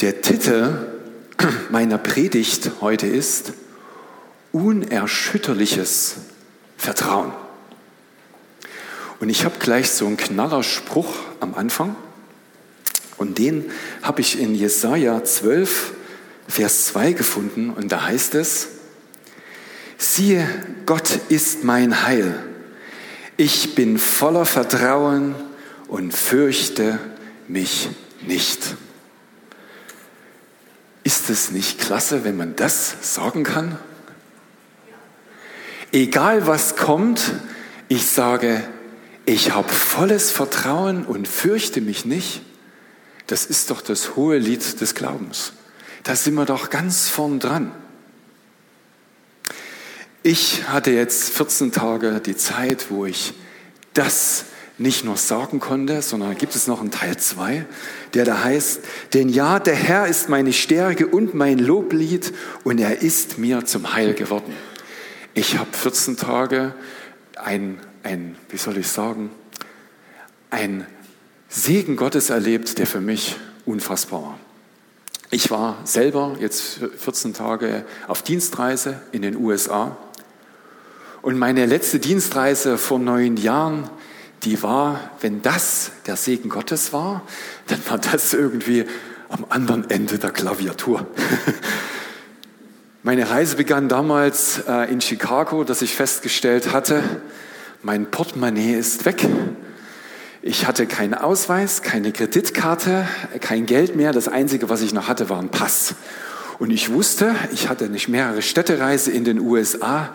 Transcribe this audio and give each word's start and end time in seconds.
Der 0.00 0.22
Titel 0.22 0.78
meiner 1.68 1.98
Predigt 1.98 2.70
heute 2.80 3.06
ist 3.06 3.52
Unerschütterliches 4.50 6.14
Vertrauen. 6.78 7.32
Und 9.20 9.28
ich 9.28 9.44
habe 9.44 9.58
gleich 9.58 9.90
so 9.90 10.06
einen 10.06 10.16
Knallerspruch 10.16 11.14
am 11.40 11.54
Anfang. 11.54 11.96
Und 13.18 13.36
den 13.36 13.70
habe 14.00 14.22
ich 14.22 14.40
in 14.40 14.54
Jesaja 14.54 15.22
12, 15.22 15.92
Vers 16.48 16.86
2 16.86 17.12
gefunden. 17.12 17.68
Und 17.68 17.92
da 17.92 18.06
heißt 18.06 18.36
es: 18.36 18.68
Siehe, 19.98 20.48
Gott 20.86 21.18
ist 21.28 21.62
mein 21.62 22.06
Heil. 22.06 22.42
Ich 23.36 23.74
bin 23.74 23.98
voller 23.98 24.46
Vertrauen 24.46 25.34
und 25.88 26.14
fürchte 26.14 26.98
mich 27.48 27.90
nicht. 28.22 28.76
Ist 31.10 31.28
es 31.28 31.50
nicht 31.50 31.80
klasse, 31.80 32.22
wenn 32.22 32.36
man 32.36 32.54
das 32.54 32.94
sagen 33.00 33.42
kann? 33.42 33.76
Egal 35.90 36.46
was 36.46 36.76
kommt, 36.76 37.32
ich 37.88 38.06
sage, 38.06 38.62
ich 39.26 39.50
habe 39.50 39.68
volles 39.68 40.30
Vertrauen 40.30 41.04
und 41.04 41.26
fürchte 41.26 41.80
mich 41.80 42.04
nicht. 42.04 42.42
Das 43.26 43.44
ist 43.44 43.70
doch 43.70 43.80
das 43.80 44.14
hohe 44.14 44.38
Lied 44.38 44.80
des 44.80 44.94
Glaubens. 44.94 45.52
Da 46.04 46.14
sind 46.14 46.34
wir 46.34 46.44
doch 46.44 46.70
ganz 46.70 47.08
vorn 47.08 47.40
dran. 47.40 47.72
Ich 50.22 50.68
hatte 50.68 50.92
jetzt 50.92 51.30
14 51.30 51.72
Tage 51.72 52.20
die 52.20 52.36
Zeit, 52.36 52.88
wo 52.88 53.04
ich 53.04 53.34
das 53.94 54.44
nicht 54.80 55.04
nur 55.04 55.18
sagen 55.18 55.60
konnte, 55.60 56.00
sondern 56.00 56.38
gibt 56.38 56.54
es 56.56 56.66
noch 56.66 56.80
einen 56.80 56.90
Teil 56.90 57.18
2, 57.18 57.66
der 58.14 58.24
da 58.24 58.42
heißt, 58.42 58.80
denn 59.12 59.28
ja, 59.28 59.58
der 59.58 59.74
Herr 59.74 60.06
ist 60.06 60.30
meine 60.30 60.54
Stärke 60.54 61.06
und 61.06 61.34
mein 61.34 61.58
Loblied 61.58 62.32
und 62.64 62.80
er 62.80 63.02
ist 63.02 63.36
mir 63.36 63.66
zum 63.66 63.92
Heil 63.92 64.14
geworden. 64.14 64.54
Ich 65.34 65.58
habe 65.58 65.68
14 65.70 66.16
Tage 66.16 66.74
ein, 67.36 67.78
ein, 68.02 68.36
wie 68.48 68.56
soll 68.56 68.78
ich 68.78 68.88
sagen, 68.88 69.30
ein 70.48 70.86
Segen 71.50 71.96
Gottes 71.96 72.30
erlebt, 72.30 72.78
der 72.78 72.86
für 72.86 73.02
mich 73.02 73.36
unfassbar 73.66 74.22
war. 74.22 74.38
Ich 75.30 75.50
war 75.50 75.78
selber 75.84 76.36
jetzt 76.40 76.80
14 76.96 77.34
Tage 77.34 77.84
auf 78.08 78.22
Dienstreise 78.22 79.02
in 79.12 79.20
den 79.20 79.36
USA 79.36 79.98
und 81.20 81.38
meine 81.38 81.66
letzte 81.66 81.98
Dienstreise 81.98 82.78
vor 82.78 82.98
neun 82.98 83.36
Jahren 83.36 83.90
die 84.42 84.62
war, 84.62 85.10
wenn 85.20 85.42
das 85.42 85.92
der 86.06 86.16
Segen 86.16 86.48
Gottes 86.48 86.92
war, 86.92 87.22
dann 87.66 87.80
war 87.88 87.98
das 87.98 88.32
irgendwie 88.32 88.86
am 89.28 89.46
anderen 89.48 89.88
Ende 89.90 90.18
der 90.18 90.30
Klaviatur. 90.30 91.06
Meine 93.02 93.30
Reise 93.30 93.56
begann 93.56 93.88
damals 93.88 94.62
äh, 94.66 94.90
in 94.92 95.00
Chicago, 95.00 95.64
dass 95.64 95.82
ich 95.82 95.94
festgestellt 95.94 96.72
hatte, 96.72 97.02
mein 97.82 98.10
Portemonnaie 98.10 98.74
ist 98.74 99.06
weg. 99.06 99.26
Ich 100.42 100.66
hatte 100.66 100.86
keinen 100.86 101.14
Ausweis, 101.14 101.80
keine 101.80 102.12
Kreditkarte, 102.12 103.06
kein 103.40 103.64
Geld 103.64 103.96
mehr. 103.96 104.12
Das 104.12 104.28
Einzige, 104.28 104.68
was 104.68 104.82
ich 104.82 104.92
noch 104.92 105.08
hatte, 105.08 105.30
war 105.30 105.38
ein 105.38 105.50
Pass. 105.50 105.94
Und 106.58 106.70
ich 106.70 106.92
wusste, 106.92 107.34
ich 107.52 107.70
hatte 107.70 107.88
nicht 107.88 108.08
mehrere 108.08 108.42
Städtereise 108.42 109.10
in 109.10 109.24
den 109.24 109.40
USA 109.40 110.10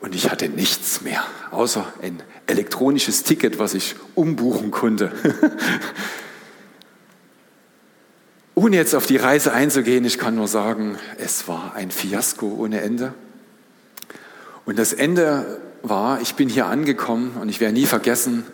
und 0.00 0.14
ich 0.14 0.30
hatte 0.30 0.48
nichts 0.48 1.00
mehr, 1.00 1.24
außer 1.50 1.92
ein 2.02 2.22
elektronisches 2.46 3.22
Ticket, 3.22 3.58
was 3.58 3.74
ich 3.74 3.94
umbuchen 4.14 4.70
konnte. 4.70 5.12
Ohne 8.54 8.76
jetzt 8.76 8.94
auf 8.94 9.06
die 9.06 9.16
Reise 9.16 9.52
einzugehen, 9.52 10.04
ich 10.04 10.18
kann 10.18 10.34
nur 10.34 10.46
sagen, 10.46 10.98
es 11.18 11.48
war 11.48 11.74
ein 11.74 11.90
Fiasko 11.90 12.46
ohne 12.58 12.82
Ende. 12.82 13.14
Und 14.66 14.78
das 14.78 14.92
Ende 14.92 15.58
war, 15.82 16.20
ich 16.20 16.34
bin 16.34 16.50
hier 16.50 16.66
angekommen 16.66 17.38
und 17.40 17.48
ich 17.48 17.60
werde 17.60 17.74
nie 17.74 17.86
vergessen, 17.86 18.44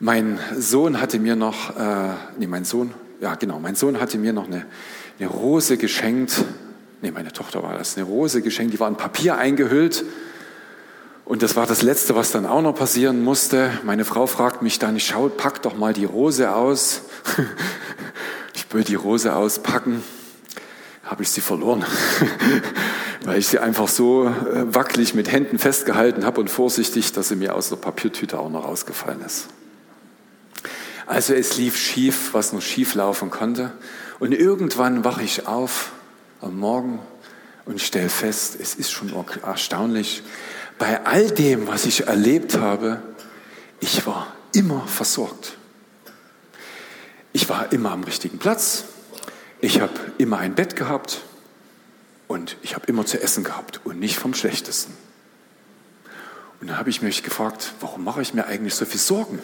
mein 0.00 0.38
Sohn 0.58 1.00
hatte 1.00 1.18
mir 1.18 1.36
noch, 1.36 1.76
äh, 1.76 2.14
nee, 2.38 2.46
mein 2.46 2.64
Sohn, 2.64 2.92
ja 3.20 3.34
genau, 3.34 3.60
mein 3.60 3.76
Sohn 3.76 4.00
hatte 4.00 4.18
mir 4.18 4.32
noch 4.32 4.46
eine, 4.46 4.66
eine 5.18 5.28
Rose 5.28 5.76
geschenkt, 5.76 6.44
nee, 7.02 7.10
meine 7.10 7.32
Tochter 7.32 7.62
war 7.62 7.76
das, 7.76 7.96
eine 7.96 8.06
Rose 8.06 8.42
geschenkt, 8.42 8.74
die 8.74 8.80
war 8.80 8.88
in 8.88 8.96
Papier 8.96 9.36
eingehüllt 9.36 10.04
und 11.26 11.42
das 11.42 11.56
war 11.56 11.66
das 11.66 11.82
Letzte, 11.82 12.14
was 12.14 12.30
dann 12.30 12.46
auch 12.46 12.62
noch 12.62 12.74
passieren 12.76 13.24
musste. 13.24 13.72
Meine 13.82 14.04
Frau 14.04 14.28
fragt 14.28 14.62
mich 14.62 14.78
dann, 14.78 14.98
schau, 15.00 15.28
pack 15.28 15.60
doch 15.60 15.76
mal 15.76 15.92
die 15.92 16.06
Rose 16.06 16.54
aus. 16.54 17.02
Ich 18.54 18.74
will 18.74 18.84
die 18.84 18.94
Rose 18.94 19.34
auspacken, 19.36 20.02
habe 21.04 21.22
ich 21.22 21.28
sie 21.30 21.40
verloren, 21.40 21.84
weil 23.24 23.38
ich 23.38 23.46
sie 23.48 23.58
einfach 23.58 23.86
so 23.86 24.26
äh, 24.26 24.74
wackelig 24.74 25.14
mit 25.14 25.30
Händen 25.30 25.58
festgehalten 25.58 26.24
habe 26.24 26.40
und 26.40 26.48
vorsichtig, 26.50 27.12
dass 27.12 27.28
sie 27.28 27.36
mir 27.36 27.54
aus 27.54 27.68
der 27.68 27.76
Papiertüte 27.76 28.38
auch 28.38 28.50
noch 28.50 28.64
rausgefallen 28.64 29.22
ist. 29.24 29.48
Also 31.06 31.34
es 31.34 31.56
lief 31.58 31.76
schief, 31.76 32.30
was 32.32 32.52
noch 32.52 32.62
schief 32.62 32.94
laufen 32.94 33.30
konnte. 33.30 33.72
Und 34.18 34.32
irgendwann 34.32 35.04
wache 35.04 35.22
ich 35.22 35.46
auf 35.46 35.92
am 36.40 36.58
Morgen 36.58 36.98
und 37.66 37.80
stelle 37.80 38.08
fest, 38.08 38.56
es 38.60 38.74
ist 38.74 38.90
schon 38.90 39.12
erstaunlich, 39.42 40.22
bei 40.78 41.04
all 41.04 41.30
dem, 41.30 41.66
was 41.66 41.86
ich 41.86 42.06
erlebt 42.06 42.58
habe, 42.58 43.02
ich 43.80 44.06
war 44.06 44.34
immer 44.52 44.86
versorgt. 44.86 45.56
Ich 47.32 47.48
war 47.48 47.72
immer 47.72 47.92
am 47.92 48.04
richtigen 48.04 48.38
Platz. 48.38 48.84
Ich 49.60 49.80
habe 49.80 49.92
immer 50.18 50.38
ein 50.38 50.54
Bett 50.54 50.76
gehabt 50.76 51.22
und 52.28 52.56
ich 52.62 52.74
habe 52.74 52.86
immer 52.86 53.06
zu 53.06 53.20
essen 53.22 53.44
gehabt 53.44 53.80
und 53.84 53.98
nicht 53.98 54.16
vom 54.16 54.34
Schlechtesten. 54.34 54.94
Und 56.60 56.68
dann 56.68 56.78
habe 56.78 56.90
ich 56.90 57.02
mich 57.02 57.22
gefragt, 57.22 57.74
warum 57.80 58.04
mache 58.04 58.22
ich 58.22 58.34
mir 58.34 58.46
eigentlich 58.46 58.74
so 58.74 58.84
viel 58.84 59.00
Sorgen? 59.00 59.40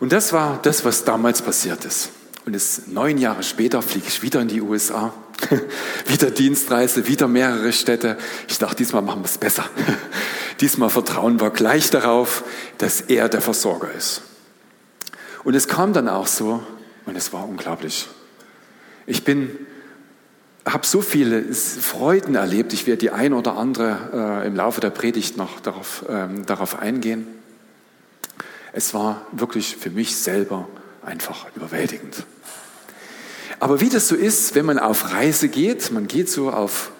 Und 0.00 0.12
das 0.12 0.32
war 0.32 0.60
das, 0.62 0.84
was 0.84 1.04
damals 1.04 1.42
passiert 1.42 1.84
ist. 1.84 2.10
Und 2.46 2.54
es, 2.54 2.86
neun 2.88 3.18
Jahre 3.18 3.42
später 3.42 3.80
fliege 3.80 4.06
ich 4.08 4.22
wieder 4.22 4.40
in 4.40 4.48
die 4.48 4.60
USA 4.60 5.14
wieder 6.06 6.30
Dienstreise, 6.30 7.06
wieder 7.06 7.28
mehrere 7.28 7.72
Städte. 7.72 8.16
Ich 8.48 8.58
dachte, 8.58 8.76
diesmal 8.76 9.02
machen 9.02 9.22
wir 9.22 9.26
es 9.26 9.38
besser. 9.38 9.64
diesmal 10.60 10.90
vertrauen 10.90 11.40
wir 11.40 11.50
gleich 11.50 11.90
darauf, 11.90 12.44
dass 12.78 13.00
er 13.00 13.28
der 13.28 13.40
Versorger 13.40 13.90
ist. 13.92 14.22
Und 15.42 15.54
es 15.54 15.68
kam 15.68 15.92
dann 15.92 16.08
auch 16.08 16.26
so 16.26 16.62
und 17.06 17.16
es 17.16 17.32
war 17.32 17.46
unglaublich. 17.46 18.08
Ich 19.06 19.24
bin, 19.24 19.50
habe 20.64 20.86
so 20.86 21.02
viele 21.02 21.42
Freuden 21.52 22.34
erlebt. 22.34 22.72
Ich 22.72 22.86
werde 22.86 22.98
die 22.98 23.10
ein 23.10 23.34
oder 23.34 23.56
andere 23.56 24.42
äh, 24.42 24.46
im 24.46 24.56
Laufe 24.56 24.80
der 24.80 24.90
Predigt 24.90 25.36
noch 25.36 25.60
darauf, 25.60 26.04
ähm, 26.08 26.46
darauf 26.46 26.78
eingehen. 26.78 27.26
Es 28.72 28.94
war 28.94 29.26
wirklich 29.32 29.76
für 29.76 29.90
mich 29.90 30.16
selber 30.16 30.66
einfach 31.04 31.46
überwältigend. 31.54 32.24
Aber 33.60 33.80
wie 33.80 33.88
das 33.88 34.08
so 34.08 34.14
ist, 34.14 34.54
wenn 34.54 34.66
man 34.66 34.78
auf 34.78 35.12
Reise 35.12 35.48
geht, 35.48 35.90
man 35.90 36.06
geht 36.06 36.28
so 36.28 36.50
auf 36.50 36.90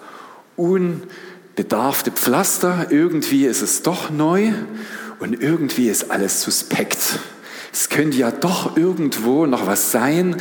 unbedarfte 0.55 2.11
Pflaster, 2.11 2.87
irgendwie 2.89 3.45
ist 3.45 3.61
es 3.61 3.83
doch 3.83 4.09
neu 4.09 4.53
und 5.19 5.41
irgendwie 5.41 5.89
ist 5.89 6.11
alles 6.11 6.41
suspekt. 6.41 7.19
Es 7.71 7.89
könnte 7.89 8.17
ja 8.17 8.31
doch 8.31 8.77
irgendwo 8.77 9.45
noch 9.45 9.67
was 9.67 9.91
sein, 9.91 10.37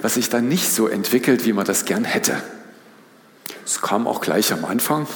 was 0.00 0.14
sich 0.14 0.30
dann 0.30 0.48
nicht 0.48 0.72
so 0.72 0.88
entwickelt, 0.88 1.44
wie 1.44 1.52
man 1.52 1.66
das 1.66 1.84
gern 1.84 2.04
hätte. 2.04 2.42
Es 3.64 3.82
kam 3.82 4.06
auch 4.06 4.22
gleich 4.22 4.52
am 4.52 4.64
Anfang. 4.64 5.06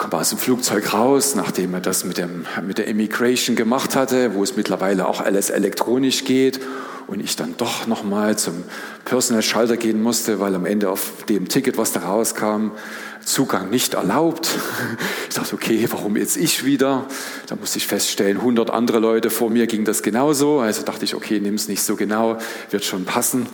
Komme 0.00 0.14
aus 0.14 0.30
dem 0.30 0.38
Flugzeug 0.38 0.94
raus, 0.94 1.34
nachdem 1.34 1.74
er 1.74 1.82
das 1.82 2.04
mit, 2.04 2.16
dem, 2.16 2.46
mit 2.66 2.78
der 2.78 2.86
Immigration 2.86 3.54
gemacht 3.54 3.94
hatte, 3.94 4.34
wo 4.34 4.42
es 4.42 4.56
mittlerweile 4.56 5.06
auch 5.06 5.20
alles 5.20 5.50
elektronisch 5.50 6.24
geht 6.24 6.58
und 7.06 7.20
ich 7.20 7.36
dann 7.36 7.58
doch 7.58 7.86
nochmal 7.86 8.38
zum 8.38 8.64
Personal 9.04 9.42
Schalter 9.42 9.76
gehen 9.76 10.02
musste, 10.02 10.40
weil 10.40 10.54
am 10.54 10.64
Ende 10.64 10.88
auf 10.88 11.26
dem 11.28 11.48
Ticket, 11.48 11.76
was 11.76 11.92
da 11.92 12.00
rauskam, 12.00 12.70
Zugang 13.24 13.70
nicht 13.70 13.94
erlaubt. 13.94 14.50
Ich 15.30 15.36
dachte, 15.36 15.54
okay, 15.54 15.86
warum 15.90 16.16
jetzt 16.16 16.36
ich 16.36 16.64
wieder? 16.64 17.06
Da 17.46 17.54
musste 17.54 17.78
ich 17.78 17.86
feststellen, 17.86 18.38
100 18.38 18.68
andere 18.68 18.98
Leute 18.98 19.30
vor 19.30 19.48
mir 19.48 19.68
ging 19.68 19.84
das 19.84 20.02
genauso. 20.02 20.58
Also 20.58 20.82
dachte 20.82 21.04
ich, 21.04 21.14
okay, 21.14 21.38
nimm 21.38 21.54
es 21.54 21.68
nicht 21.68 21.84
so 21.84 21.94
genau, 21.94 22.38
wird 22.70 22.84
schon 22.84 23.04
passen. 23.04 23.46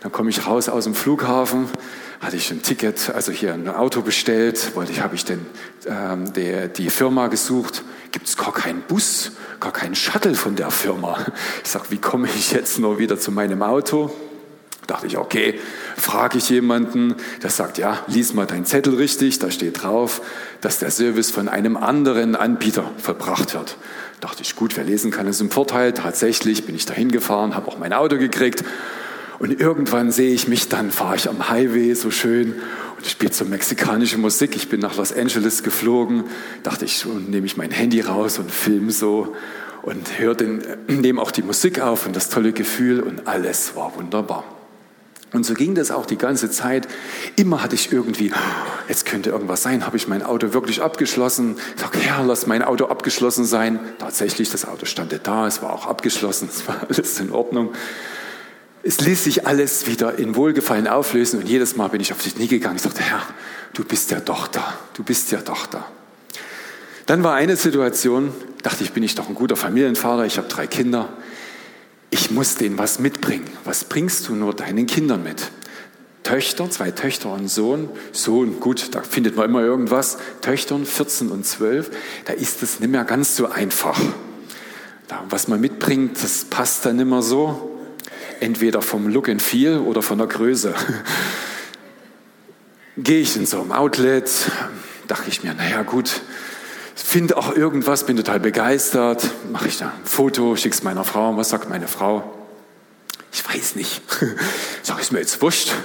Dann 0.00 0.12
komme 0.12 0.30
ich 0.30 0.46
raus 0.46 0.68
aus 0.68 0.84
dem 0.84 0.94
Flughafen, 0.94 1.66
hatte 2.20 2.36
ich 2.36 2.52
ein 2.52 2.62
Ticket, 2.62 3.10
also 3.12 3.32
hier 3.32 3.52
ein 3.52 3.68
Auto 3.68 4.02
bestellt, 4.02 4.76
wollte 4.76 4.92
ich, 4.92 5.00
habe 5.00 5.16
ich 5.16 5.24
denn 5.24 5.44
ähm, 5.86 6.32
der, 6.34 6.68
die 6.68 6.88
Firma 6.88 7.26
gesucht, 7.26 7.82
gibt 8.12 8.28
es 8.28 8.36
gar 8.36 8.52
keinen 8.52 8.82
Bus, 8.82 9.32
gar 9.58 9.72
keinen 9.72 9.96
Shuttle 9.96 10.36
von 10.36 10.54
der 10.54 10.70
Firma. 10.70 11.18
Ich 11.64 11.70
sage, 11.70 11.86
wie 11.88 11.98
komme 11.98 12.28
ich 12.28 12.52
jetzt 12.52 12.78
nur 12.78 13.00
wieder 13.00 13.18
zu 13.18 13.32
meinem 13.32 13.62
Auto? 13.62 14.12
Dachte 14.86 15.06
ich, 15.06 15.18
okay, 15.18 15.58
frage 15.96 16.38
ich 16.38 16.48
jemanden, 16.50 17.14
der 17.42 17.50
sagt, 17.50 17.78
ja, 17.78 17.98
lies 18.06 18.34
mal 18.34 18.46
deinen 18.46 18.66
Zettel 18.66 18.94
richtig, 18.94 19.38
da 19.38 19.50
steht 19.50 19.82
drauf, 19.82 20.20
dass 20.60 20.78
der 20.78 20.90
Service 20.90 21.30
von 21.30 21.48
einem 21.48 21.76
anderen 21.76 22.36
Anbieter 22.36 22.90
verbracht 22.98 23.54
wird. 23.54 23.76
Dachte 24.20 24.42
ich, 24.42 24.56
gut, 24.56 24.76
wer 24.76 24.84
lesen 24.84 25.10
kann, 25.10 25.26
ist 25.26 25.40
ein 25.40 25.50
Vorteil. 25.50 25.92
Tatsächlich 25.92 26.64
bin 26.64 26.74
ich 26.74 26.86
da 26.86 26.94
hingefahren, 26.94 27.54
habe 27.54 27.68
auch 27.68 27.78
mein 27.78 27.92
Auto 27.92 28.16
gekriegt 28.16 28.64
Und 29.38 29.60
irgendwann 29.60 30.10
sehe 30.12 30.32
ich 30.32 30.48
mich 30.48 30.68
dann, 30.68 30.90
fahre 30.90 31.16
ich 31.16 31.28
am 31.28 31.48
Highway 31.48 31.94
so 31.94 32.10
schön 32.10 32.54
und 32.96 33.06
spiele 33.06 33.32
so 33.32 33.44
mexikanische 33.44 34.16
Musik. 34.16 34.56
Ich 34.56 34.68
bin 34.68 34.80
nach 34.80 34.96
Los 34.96 35.12
Angeles 35.12 35.62
geflogen, 35.62 36.24
dachte 36.62 36.84
ich, 36.84 37.04
nehme 37.04 37.46
ich 37.46 37.56
mein 37.56 37.70
Handy 37.70 38.00
raus 38.00 38.38
und 38.38 38.50
film 38.50 38.90
so 38.90 39.34
und 39.82 40.08
den, 40.40 40.62
nehme 40.86 41.20
auch 41.20 41.30
die 41.30 41.42
Musik 41.42 41.80
auf 41.80 42.06
und 42.06 42.16
das 42.16 42.30
tolle 42.30 42.52
Gefühl 42.52 43.00
und 43.00 43.26
alles 43.26 43.76
war 43.76 43.94
wunderbar. 43.96 44.44
Und 45.34 45.44
so 45.44 45.54
ging 45.54 45.74
das 45.74 45.90
auch 45.90 46.06
die 46.06 46.16
ganze 46.16 46.48
Zeit. 46.48 46.86
Immer 47.34 47.60
hatte 47.60 47.74
ich 47.74 47.92
irgendwie, 47.92 48.32
jetzt 48.88 49.04
könnte 49.04 49.30
irgendwas 49.30 49.62
sein, 49.64 49.84
habe 49.84 49.96
ich 49.96 50.06
mein 50.06 50.22
Auto 50.22 50.54
wirklich 50.54 50.80
abgeschlossen? 50.80 51.56
Ich 51.74 51.82
sage, 51.82 51.98
Herr, 51.98 52.22
lass 52.22 52.46
mein 52.46 52.62
Auto 52.62 52.86
abgeschlossen 52.86 53.44
sein. 53.44 53.80
Tatsächlich, 53.98 54.50
das 54.50 54.64
Auto 54.64 54.86
stand 54.86 55.18
da, 55.24 55.48
es 55.48 55.60
war 55.60 55.72
auch 55.72 55.86
abgeschlossen, 55.86 56.48
es 56.52 56.68
war 56.68 56.86
alles 56.88 57.18
in 57.18 57.32
Ordnung. 57.32 57.72
Es 58.84 59.00
ließ 59.00 59.24
sich 59.24 59.44
alles 59.44 59.88
wieder 59.88 60.20
in 60.20 60.36
Wohlgefallen 60.36 60.86
auflösen 60.86 61.40
und 61.40 61.48
jedes 61.48 61.74
Mal 61.74 61.88
bin 61.88 62.00
ich 62.00 62.12
auf 62.12 62.22
die 62.22 62.30
Knie 62.30 62.46
gegangen. 62.46 62.76
Ich 62.76 62.82
sagte, 62.82 63.02
Herr, 63.02 63.22
du 63.72 63.82
bist 63.82 64.12
ja 64.12 64.20
doch 64.20 64.46
da, 64.46 64.74
du 64.94 65.02
bist 65.02 65.32
ja 65.32 65.40
doch 65.40 65.66
da. 65.66 65.84
Dann 67.06 67.24
war 67.24 67.34
eine 67.34 67.56
Situation, 67.56 68.32
dachte 68.62 68.84
ich, 68.84 68.92
bin 68.92 69.02
ich 69.02 69.16
doch 69.16 69.28
ein 69.28 69.34
guter 69.34 69.56
Familienvater, 69.56 70.26
ich 70.26 70.38
habe 70.38 70.46
drei 70.46 70.68
Kinder 70.68 71.08
ich 72.14 72.30
muss 72.30 72.54
denen 72.54 72.78
was 72.78 73.00
mitbringen. 73.00 73.50
Was 73.64 73.82
bringst 73.82 74.28
du 74.28 74.36
nur 74.36 74.54
deinen 74.54 74.86
Kindern 74.86 75.24
mit? 75.24 75.50
Töchter, 76.22 76.70
zwei 76.70 76.92
Töchter 76.92 77.32
und 77.32 77.48
Sohn. 77.48 77.88
Sohn, 78.12 78.60
gut, 78.60 78.94
da 78.94 79.02
findet 79.02 79.34
man 79.34 79.50
immer 79.50 79.62
irgendwas. 79.62 80.18
Töchtern, 80.40 80.86
14 80.86 81.30
und 81.30 81.44
12, 81.44 81.90
da 82.26 82.32
ist 82.32 82.62
es 82.62 82.78
nicht 82.78 82.90
mehr 82.90 83.02
ganz 83.02 83.34
so 83.34 83.50
einfach. 83.50 84.00
Was 85.28 85.48
man 85.48 85.60
mitbringt, 85.60 86.22
das 86.22 86.44
passt 86.44 86.86
dann 86.86 87.00
immer 87.00 87.20
so. 87.20 87.80
Entweder 88.38 88.80
vom 88.80 89.08
Look 89.08 89.28
and 89.28 89.42
Feel 89.42 89.78
oder 89.78 90.00
von 90.00 90.18
der 90.18 90.28
Größe. 90.28 90.72
Gehe 92.96 93.22
ich 93.22 93.34
in 93.34 93.44
so 93.44 93.60
einem 93.60 93.72
Outlet, 93.72 94.30
dachte 95.08 95.28
ich 95.30 95.42
mir, 95.42 95.52
naja 95.54 95.82
gut, 95.82 96.20
finde 97.02 97.36
auch 97.36 97.54
irgendwas, 97.54 98.04
bin 98.06 98.16
total 98.16 98.40
begeistert, 98.40 99.28
mache 99.50 99.68
ich 99.68 99.78
da 99.78 99.86
ein 99.86 100.04
Foto, 100.04 100.54
schicke 100.56 100.74
es 100.74 100.82
meiner 100.82 101.04
Frau. 101.04 101.36
Was 101.36 101.48
sagt 101.48 101.68
meine 101.68 101.88
Frau? 101.88 102.22
Ich 103.32 103.46
weiß 103.48 103.74
nicht. 103.74 104.00
Sag 104.82 105.00
ich 105.00 105.10
mir 105.10 105.18
jetzt 105.18 105.42
wurscht. 105.42 105.72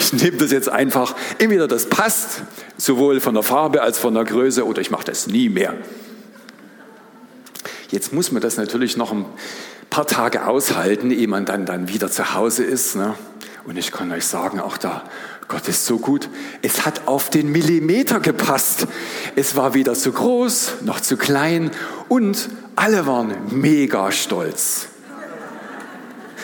Ich 0.00 0.22
nehme 0.22 0.38
das 0.38 0.52
jetzt 0.52 0.70
einfach. 0.70 1.14
Entweder 1.36 1.68
das 1.68 1.84
passt, 1.84 2.40
sowohl 2.78 3.20
von 3.20 3.34
der 3.34 3.42
Farbe 3.42 3.82
als 3.82 3.98
von 3.98 4.14
der 4.14 4.24
Größe, 4.24 4.66
oder 4.66 4.80
ich 4.80 4.90
mache 4.90 5.04
das 5.04 5.26
nie 5.26 5.50
mehr. 5.50 5.74
Jetzt 7.90 8.14
muss 8.14 8.32
man 8.32 8.40
das 8.40 8.56
natürlich 8.56 8.96
noch 8.96 9.12
ein 9.12 9.26
paar 9.90 10.06
Tage 10.06 10.46
aushalten, 10.46 11.10
ehe 11.10 11.28
man 11.28 11.44
dann, 11.44 11.66
dann 11.66 11.88
wieder 11.88 12.10
zu 12.10 12.32
Hause 12.32 12.64
ist. 12.64 12.96
Ne? 12.96 13.14
Und 13.66 13.76
ich 13.76 13.92
kann 13.92 14.10
euch 14.12 14.24
sagen, 14.24 14.60
auch 14.60 14.78
da 14.78 15.04
Gott 15.48 15.66
ist 15.66 15.86
so 15.86 15.98
gut. 15.98 16.28
Es 16.60 16.84
hat 16.84 17.08
auf 17.08 17.30
den 17.30 17.50
Millimeter 17.50 18.20
gepasst. 18.20 18.86
Es 19.34 19.56
war 19.56 19.72
weder 19.72 19.94
zu 19.94 20.12
groß 20.12 20.82
noch 20.82 21.00
zu 21.00 21.16
klein 21.16 21.70
und 22.08 22.50
alle 22.76 23.06
waren 23.06 23.34
mega 23.50 24.12
stolz. 24.12 24.88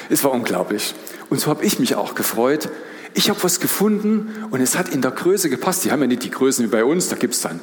Es 0.09 0.25
war 0.25 0.33
unglaublich. 0.33 0.95
Und 1.29 1.39
so 1.39 1.49
habe 1.49 1.65
ich 1.65 1.79
mich 1.79 1.95
auch 1.97 2.15
gefreut. 2.15 2.71
Ich 3.13 3.31
habe 3.31 3.41
was 3.45 3.61
gefunden 3.61 4.35
und 4.51 4.61
es 4.61 4.77
hat 4.77 4.89
in 4.89 5.03
der 5.03 5.13
Größe 5.13 5.49
gepasst. 5.49 5.85
Die 5.85 5.93
haben 5.93 6.01
ja 6.01 6.07
nicht 6.07 6.25
die 6.25 6.31
Größen 6.31 6.65
wie 6.65 6.71
bei 6.71 6.85
uns. 6.85 7.09
Da 7.09 7.17
gibt 7.17 7.35
es 7.35 7.43
dann 7.43 7.61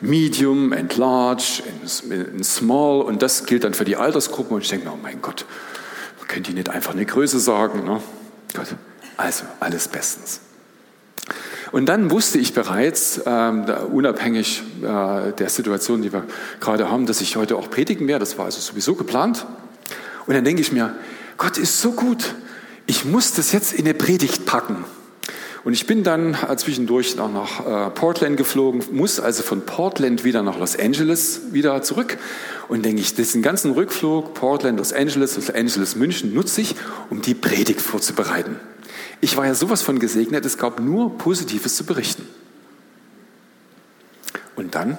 Medium 0.00 0.72
and 0.72 0.96
Large 0.96 1.62
and 2.10 2.44
Small 2.44 3.02
und 3.02 3.22
das 3.22 3.46
gilt 3.46 3.64
dann 3.64 3.74
für 3.74 3.84
die 3.84 3.96
Altersgruppen. 3.96 4.54
Und 4.56 4.62
ich 4.62 4.68
denke 4.68 4.86
mir, 4.86 4.94
oh 4.94 4.98
mein 5.02 5.20
Gott, 5.22 5.46
man 6.18 6.28
könnte 6.28 6.50
die 6.50 6.56
nicht 6.56 6.68
einfach 6.68 6.92
eine 6.92 7.04
Größe 7.04 7.40
sagen. 7.40 7.84
Ne? 7.84 8.00
Gott. 8.54 8.76
Also 9.16 9.44
alles 9.58 9.88
bestens. 9.88 10.40
Und 11.72 11.86
dann 11.86 12.10
wusste 12.10 12.38
ich 12.38 12.52
bereits, 12.52 13.22
ähm, 13.24 13.64
unabhängig 13.90 14.62
äh, 14.82 15.32
der 15.32 15.48
Situation, 15.48 16.02
die 16.02 16.12
wir 16.12 16.24
gerade 16.60 16.90
haben, 16.90 17.06
dass 17.06 17.22
ich 17.22 17.36
heute 17.36 17.56
auch 17.56 17.70
predigen 17.70 18.06
werde. 18.06 18.20
Das 18.20 18.36
war 18.36 18.44
also 18.44 18.60
sowieso 18.60 18.94
geplant. 18.94 19.46
Und 20.26 20.34
dann 20.34 20.44
denke 20.44 20.60
ich 20.60 20.70
mir, 20.70 20.94
Gott 21.38 21.56
ist 21.56 21.80
so 21.80 21.92
gut. 21.92 22.34
Ich 22.86 23.06
muss 23.06 23.32
das 23.32 23.52
jetzt 23.52 23.72
in 23.72 23.86
eine 23.86 23.94
Predigt 23.94 24.44
packen. 24.44 24.84
Und 25.64 25.74
ich 25.74 25.86
bin 25.86 26.02
dann 26.02 26.34
äh, 26.34 26.56
zwischendurch 26.56 27.16
noch 27.16 27.32
nach 27.32 27.88
äh, 27.88 27.90
Portland 27.90 28.36
geflogen, 28.36 28.82
muss 28.90 29.20
also 29.20 29.42
von 29.42 29.64
Portland 29.64 30.24
wieder 30.24 30.42
nach 30.42 30.58
Los 30.58 30.76
Angeles 30.76 31.52
wieder 31.52 31.82
zurück. 31.82 32.18
Und 32.68 32.84
denke 32.84 33.00
ich, 33.00 33.14
diesen 33.14 33.42
ganzen 33.42 33.72
Rückflug, 33.72 34.34
Portland, 34.34 34.78
Los 34.78 34.92
Angeles, 34.92 35.36
Los 35.36 35.50
Angeles, 35.50 35.94
München, 35.94 36.34
nutze 36.34 36.62
ich, 36.62 36.74
um 37.10 37.22
die 37.22 37.34
Predigt 37.34 37.80
vorzubereiten. 37.80 38.56
Ich 39.20 39.36
war 39.36 39.46
ja 39.46 39.54
sowas 39.54 39.82
von 39.82 40.00
gesegnet, 40.00 40.44
es 40.44 40.58
gab 40.58 40.80
nur 40.80 41.16
Positives 41.16 41.76
zu 41.76 41.84
berichten. 41.84 42.26
Und 44.56 44.74
dann 44.74 44.98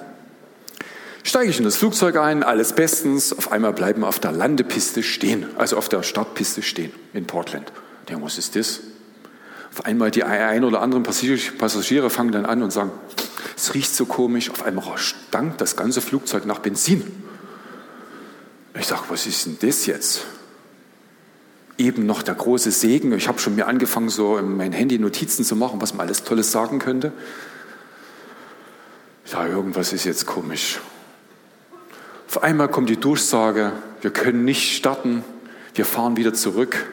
steige 1.22 1.50
ich 1.50 1.58
in 1.58 1.64
das 1.64 1.76
Flugzeug 1.76 2.16
ein, 2.16 2.42
alles 2.42 2.72
bestens. 2.72 3.36
Auf 3.36 3.52
einmal 3.52 3.74
bleiben 3.74 4.00
wir 4.00 4.08
auf 4.08 4.18
der 4.18 4.32
Landepiste 4.32 5.02
stehen, 5.02 5.46
also 5.58 5.76
auf 5.76 5.90
der 5.90 6.02
Startpiste 6.02 6.62
stehen 6.62 6.92
in 7.12 7.26
Portland. 7.26 7.70
Ja, 8.08 8.20
was 8.22 8.38
ist 8.38 8.56
das? 8.56 8.80
Auf 9.74 9.84
einmal 9.84 10.10
die 10.10 10.24
ein 10.24 10.64
oder 10.64 10.80
anderen 10.80 11.02
Passagiere 11.02 12.10
fangen 12.10 12.32
dann 12.32 12.46
an 12.46 12.62
und 12.62 12.70
sagen, 12.70 12.92
es 13.56 13.74
riecht 13.74 13.94
so 13.94 14.06
komisch. 14.06 14.50
Auf 14.50 14.64
einmal 14.64 14.84
stank 14.96 15.58
das 15.58 15.76
ganze 15.76 16.00
Flugzeug 16.00 16.46
nach 16.46 16.60
Benzin. 16.60 17.04
Ich 18.78 18.86
sage, 18.86 19.02
was 19.08 19.26
ist 19.26 19.46
denn 19.46 19.58
das 19.60 19.86
jetzt? 19.86 20.26
eben 21.78 22.06
noch 22.06 22.22
der 22.22 22.34
große 22.34 22.70
Segen. 22.70 23.12
Ich 23.12 23.28
habe 23.28 23.38
schon 23.38 23.56
mir 23.56 23.66
angefangen, 23.66 24.08
so 24.08 24.38
in 24.38 24.56
mein 24.56 24.72
Handy 24.72 24.98
Notizen 24.98 25.44
zu 25.44 25.56
machen, 25.56 25.80
was 25.80 25.94
man 25.94 26.06
alles 26.06 26.24
Tolles 26.24 26.52
sagen 26.52 26.78
könnte. 26.78 27.12
Ja, 29.32 29.46
irgendwas 29.46 29.92
ist 29.92 30.04
jetzt 30.04 30.26
komisch. 30.26 30.80
Auf 32.28 32.42
einmal 32.42 32.68
kommt 32.68 32.90
die 32.90 32.96
Durchsage, 32.96 33.72
wir 34.00 34.10
können 34.10 34.44
nicht 34.44 34.76
starten, 34.76 35.24
wir 35.74 35.84
fahren 35.84 36.16
wieder 36.16 36.34
zurück, 36.34 36.86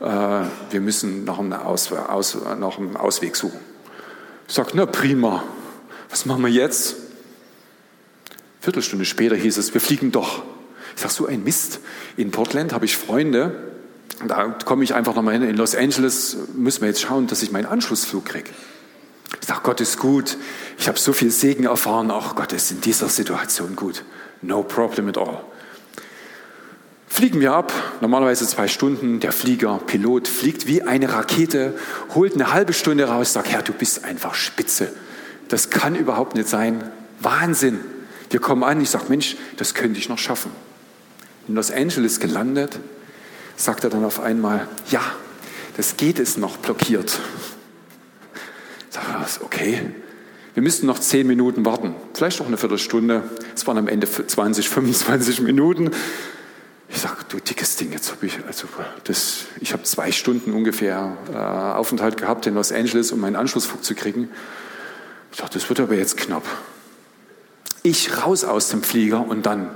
wir 0.00 0.80
müssen 0.80 1.24
nach 1.24 1.38
einem, 1.38 1.52
Aus, 1.52 1.92
Aus, 1.92 2.36
nach 2.58 2.78
einem 2.78 2.96
Ausweg 2.96 3.36
suchen. 3.36 3.58
Ich 4.46 4.54
sage, 4.54 4.70
na 4.74 4.86
prima, 4.86 5.42
was 6.08 6.24
machen 6.24 6.42
wir 6.42 6.50
jetzt? 6.50 6.96
Viertelstunde 8.60 9.04
später 9.04 9.36
hieß 9.36 9.56
es, 9.56 9.74
wir 9.74 9.80
fliegen 9.80 10.12
doch. 10.12 10.42
Ich 10.94 11.02
sage, 11.02 11.14
so 11.14 11.26
ein 11.26 11.44
Mist. 11.44 11.80
In 12.16 12.30
Portland 12.30 12.72
habe 12.72 12.84
ich 12.84 12.96
Freunde, 12.96 13.72
da 14.26 14.48
komme 14.64 14.84
ich 14.84 14.94
einfach 14.94 15.14
nochmal 15.14 15.34
hin. 15.34 15.42
In 15.42 15.56
Los 15.56 15.74
Angeles 15.74 16.36
müssen 16.54 16.80
wir 16.80 16.88
jetzt 16.88 17.00
schauen, 17.00 17.26
dass 17.26 17.42
ich 17.42 17.52
meinen 17.52 17.66
Anschlussflug 17.66 18.24
kriege. 18.24 18.50
Ich 19.40 19.46
sage, 19.46 19.60
Gott 19.62 19.80
ist 19.80 19.98
gut. 19.98 20.36
Ich 20.78 20.88
habe 20.88 20.98
so 20.98 21.12
viel 21.12 21.30
Segen 21.30 21.64
erfahren. 21.64 22.10
Auch 22.10 22.34
Gott 22.34 22.52
ist 22.52 22.70
in 22.70 22.80
dieser 22.80 23.08
Situation 23.08 23.76
gut. 23.76 24.04
No 24.42 24.62
problem 24.62 25.08
at 25.08 25.18
all. 25.18 25.40
Fliegen 27.08 27.40
wir 27.40 27.54
ab, 27.54 27.72
normalerweise 28.00 28.46
zwei 28.46 28.68
Stunden. 28.68 29.18
Der 29.20 29.32
Flieger, 29.32 29.80
Pilot, 29.86 30.28
fliegt 30.28 30.66
wie 30.66 30.82
eine 30.82 31.12
Rakete, 31.12 31.74
holt 32.14 32.34
eine 32.34 32.52
halbe 32.52 32.74
Stunde 32.74 33.04
raus, 33.08 33.32
sagt, 33.32 33.50
Herr, 33.50 33.62
du 33.62 33.72
bist 33.72 34.04
einfach 34.04 34.34
spitze. 34.34 34.92
Das 35.48 35.70
kann 35.70 35.96
überhaupt 35.96 36.34
nicht 36.34 36.48
sein. 36.48 36.84
Wahnsinn. 37.20 37.80
Wir 38.30 38.40
kommen 38.40 38.62
an, 38.62 38.80
ich 38.80 38.90
sage, 38.90 39.06
Mensch, 39.08 39.36
das 39.56 39.74
könnte 39.74 39.98
ich 39.98 40.08
noch 40.08 40.18
schaffen. 40.18 40.52
In 41.48 41.54
Los 41.54 41.70
Angeles 41.70 42.20
gelandet, 42.20 42.78
sagt 43.56 43.84
er 43.84 43.90
dann 43.90 44.04
auf 44.04 44.20
einmal, 44.20 44.68
ja, 44.90 45.00
das 45.78 45.96
geht 45.96 46.18
es 46.18 46.36
noch 46.36 46.58
blockiert. 46.58 47.18
Ich, 48.90 49.42
okay, 49.42 49.80
wir 50.54 50.62
müssen 50.62 50.86
noch 50.86 50.98
zehn 50.98 51.26
Minuten 51.26 51.64
warten, 51.64 51.94
vielleicht 52.14 52.40
auch 52.40 52.46
eine 52.46 52.58
Viertelstunde. 52.58 53.22
Es 53.54 53.66
waren 53.66 53.78
am 53.78 53.88
Ende 53.88 54.08
20, 54.10 54.68
25 54.68 55.40
Minuten. 55.40 55.90
Ich 56.90 57.00
sage, 57.00 57.16
du 57.28 57.38
dickes 57.38 57.76
Ding, 57.76 57.92
jetzt 57.92 58.10
habe 58.10 58.26
ich, 58.26 58.38
also 58.46 58.66
das, 59.04 59.44
ich 59.60 59.72
habe 59.72 59.82
zwei 59.82 60.10
Stunden 60.10 60.52
ungefähr 60.52 61.16
äh, 61.32 61.36
Aufenthalt 61.36 62.16
gehabt 62.16 62.46
in 62.46 62.54
Los 62.54 62.72
Angeles, 62.72 63.12
um 63.12 63.20
meinen 63.20 63.36
Anschlussflug 63.36 63.84
zu 63.84 63.94
kriegen. 63.94 64.30
Ich 65.30 65.38
dachte, 65.38 65.58
das 65.58 65.68
wird 65.68 65.80
aber 65.80 65.94
jetzt 65.94 66.16
knapp. 66.16 66.44
Ich 67.82 68.24
raus 68.24 68.44
aus 68.44 68.68
dem 68.68 68.82
Flieger 68.82 69.26
und 69.26 69.44
dann 69.44 69.70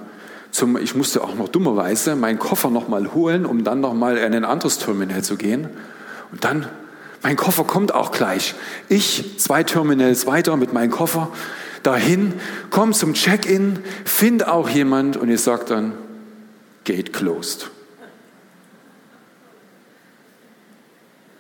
zum, 0.50 0.76
ich 0.76 0.95
musste 0.95 1.23
auch 1.23 1.35
noch 1.35 1.49
dummerweise 1.49 2.16
meinen 2.16 2.38
Koffer 2.38 2.71
nochmal 2.71 3.12
holen, 3.14 3.47
um 3.47 3.64
dann 3.64 3.81
nochmal 3.81 4.16
in 4.19 4.35
ein 4.35 4.45
anderes 4.45 4.78
Terminal 4.78 5.23
zu 5.23 5.37
gehen. 5.37 5.69
Und 6.31 6.45
dann, 6.45 6.66
mein 7.23 7.37
Koffer 7.37 7.64
kommt 7.64 7.95
auch 7.95 8.11
gleich. 8.11 8.54
Ich 8.88 9.38
zwei 9.38 9.62
Terminals 9.62 10.26
weiter 10.26 10.57
mit 10.57 10.73
meinem 10.73 10.90
Koffer 10.90 11.31
dahin, 11.83 12.35
komm 12.71 12.92
zum 12.92 13.14
Check-in, 13.14 13.78
find 14.04 14.47
auch 14.47 14.69
jemand 14.69 15.16
und 15.16 15.28
ihr 15.28 15.38
sagt 15.38 15.71
dann, 15.71 15.92
Gate 16.84 17.12
closed. 17.12 17.70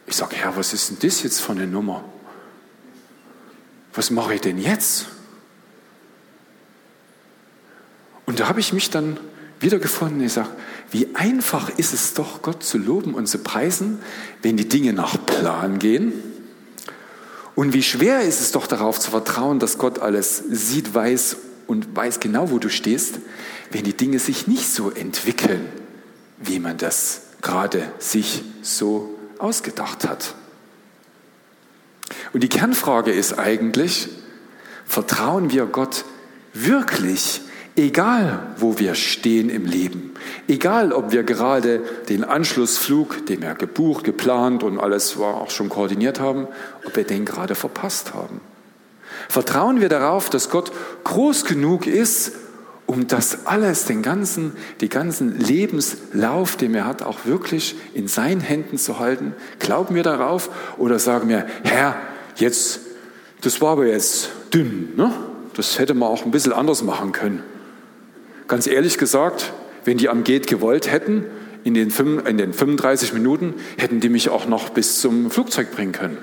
Ich 0.06 0.16
sage, 0.16 0.36
Herr, 0.36 0.56
was 0.56 0.72
ist 0.72 0.90
denn 0.90 0.98
das 1.00 1.22
jetzt 1.22 1.40
für 1.40 1.52
eine 1.52 1.66
Nummer? 1.66 2.04
Was 3.94 4.10
mache 4.10 4.34
ich 4.34 4.40
denn 4.40 4.58
jetzt? 4.58 5.06
Und 8.26 8.40
da 8.40 8.48
habe 8.48 8.60
ich 8.60 8.72
mich 8.72 8.90
dann 8.90 9.18
wiedergefunden. 9.60 10.20
Ich 10.22 10.34
sage, 10.34 10.50
wie 10.90 11.14
einfach 11.14 11.70
ist 11.78 11.94
es 11.94 12.14
doch, 12.14 12.42
Gott 12.42 12.62
zu 12.62 12.78
loben 12.78 13.14
und 13.14 13.26
zu 13.26 13.38
preisen, 13.38 14.00
wenn 14.42 14.56
die 14.56 14.68
Dinge 14.68 14.92
nach 14.92 15.16
Plan 15.24 15.78
gehen. 15.78 16.12
Und 17.54 17.72
wie 17.72 17.82
schwer 17.82 18.22
ist 18.22 18.40
es 18.40 18.52
doch 18.52 18.66
darauf 18.66 18.98
zu 18.98 19.10
vertrauen, 19.10 19.58
dass 19.58 19.78
Gott 19.78 19.98
alles 19.98 20.42
sieht, 20.50 20.94
weiß 20.94 21.36
und 21.66 21.94
weiß 21.94 22.20
genau, 22.20 22.50
wo 22.50 22.58
du 22.58 22.68
stehst, 22.68 23.18
wenn 23.72 23.84
die 23.84 23.96
Dinge 23.96 24.18
sich 24.18 24.46
nicht 24.46 24.68
so 24.68 24.90
entwickeln, 24.90 25.66
wie 26.38 26.58
man 26.58 26.76
das 26.76 27.22
gerade 27.40 27.90
sich 27.98 28.42
so 28.62 29.18
ausgedacht 29.38 30.08
hat. 30.08 30.34
Und 32.32 32.42
die 32.42 32.48
Kernfrage 32.48 33.10
ist 33.10 33.38
eigentlich, 33.38 34.08
vertrauen 34.84 35.50
wir 35.50 35.66
Gott 35.66 36.04
wirklich, 36.52 37.40
egal 37.76 38.54
wo 38.58 38.78
wir 38.78 38.94
stehen 38.94 39.48
im 39.48 39.64
Leben, 39.64 40.14
egal 40.48 40.92
ob 40.92 41.12
wir 41.12 41.22
gerade 41.22 41.80
den 42.08 42.24
Anschlussflug, 42.24 43.26
den 43.26 43.42
wir 43.42 43.54
gebucht, 43.54 44.04
geplant 44.04 44.62
und 44.62 44.78
alles 44.78 45.18
war 45.18 45.36
auch 45.36 45.50
schon 45.50 45.68
koordiniert 45.68 46.20
haben, 46.20 46.46
ob 46.84 46.96
wir 46.96 47.04
den 47.04 47.24
gerade 47.24 47.54
verpasst 47.54 48.14
haben. 48.14 48.40
Vertrauen 49.28 49.80
wir 49.80 49.88
darauf, 49.88 50.30
dass 50.30 50.50
Gott 50.50 50.72
groß 51.04 51.44
genug 51.44 51.86
ist, 51.86 52.32
um 52.86 53.06
das 53.06 53.46
alles, 53.46 53.84
den 53.84 54.02
ganzen, 54.02 54.52
die 54.80 54.88
ganzen 54.88 55.38
Lebenslauf, 55.38 56.56
den 56.56 56.74
er 56.74 56.86
hat, 56.86 57.02
auch 57.02 57.24
wirklich 57.24 57.76
in 57.94 58.08
seinen 58.08 58.40
Händen 58.40 58.78
zu 58.78 58.98
halten? 58.98 59.34
Glauben 59.58 59.94
wir 59.94 60.02
darauf 60.02 60.50
oder 60.78 60.98
sagen 60.98 61.28
wir, 61.28 61.46
Herr, 61.62 61.96
jetzt, 62.36 62.80
das 63.40 63.60
war 63.60 63.72
aber 63.72 63.86
jetzt 63.86 64.30
dünn, 64.52 64.90
ne? 64.96 65.12
das 65.54 65.78
hätte 65.78 65.94
man 65.94 66.08
auch 66.08 66.24
ein 66.24 66.30
bisschen 66.30 66.52
anders 66.52 66.82
machen 66.82 67.12
können. 67.12 67.42
Ganz 68.48 68.66
ehrlich 68.66 68.98
gesagt, 68.98 69.52
wenn 69.84 69.98
die 69.98 70.08
am 70.08 70.24
Geht 70.24 70.46
gewollt 70.46 70.90
hätten, 70.90 71.24
in 71.64 71.74
den, 71.74 71.90
in 72.26 72.38
den 72.38 72.52
35 72.52 73.12
Minuten, 73.12 73.54
hätten 73.78 74.00
die 74.00 74.08
mich 74.08 74.28
auch 74.28 74.46
noch 74.46 74.70
bis 74.70 75.00
zum 75.00 75.30
Flugzeug 75.30 75.70
bringen 75.70 75.92
können. 75.92 76.18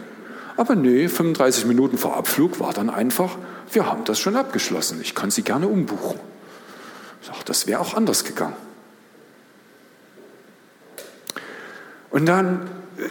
Aber 0.58 0.76
nö, 0.76 1.08
35 1.08 1.66
Minuten 1.66 1.98
vor 1.98 2.18
Abflug 2.18 2.60
war 2.60 2.74
dann 2.74 2.90
einfach, 2.90 3.38
wir 3.72 3.86
haben 3.86 4.04
das 4.04 4.20
schon 4.20 4.36
abgeschlossen, 4.36 5.00
ich 5.02 5.16
kann 5.16 5.32
Sie 5.32 5.44
gerne 5.44 5.68
umbuchen. 5.68 6.20
Sag, 7.22 7.46
das 7.46 7.68
wäre 7.68 7.80
auch 7.80 7.94
anders 7.94 8.24
gegangen. 8.24 8.56
Und 12.10 12.26
dann 12.26 12.68
äh, 12.98 13.10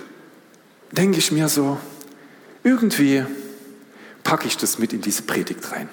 denke 0.93 1.19
ich 1.19 1.31
mir 1.33 1.49
so, 1.49 1.79
irgendwie 2.65 3.25
packe 4.25 4.47
ich 4.47 4.57
das 4.57 4.79
mit 4.79 4.93
in 4.93 5.01
diese 5.01 5.23
Predigt 5.23 5.73
rein. 5.73 5.89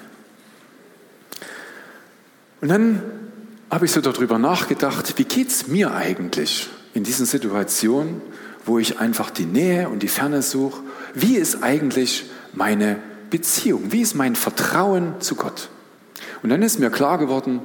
Und 2.60 2.68
dann 2.68 3.02
habe 3.70 3.84
ich 3.84 3.92
so 3.92 4.00
darüber 4.00 4.38
nachgedacht, 4.38 5.18
wie 5.18 5.24
geht 5.24 5.48
es 5.48 5.68
mir 5.68 5.94
eigentlich 5.94 6.68
in 6.94 7.04
diesen 7.04 7.26
Situationen, 7.26 8.20
wo 8.64 8.78
ich 8.78 8.98
einfach 8.98 9.30
die 9.30 9.44
Nähe 9.44 9.88
und 9.88 10.02
die 10.02 10.08
Ferne 10.08 10.42
suche? 10.42 10.82
Wie 11.14 11.36
ist 11.36 11.62
eigentlich 11.62 12.28
meine 12.52 12.98
Beziehung? 13.30 13.92
Wie 13.92 14.00
ist 14.00 14.14
mein 14.14 14.34
Vertrauen 14.36 15.20
zu 15.20 15.36
Gott? 15.36 15.68
Und 16.42 16.50
dann 16.50 16.62
ist 16.62 16.78
mir 16.78 16.90
klar 16.90 17.18
geworden, 17.18 17.60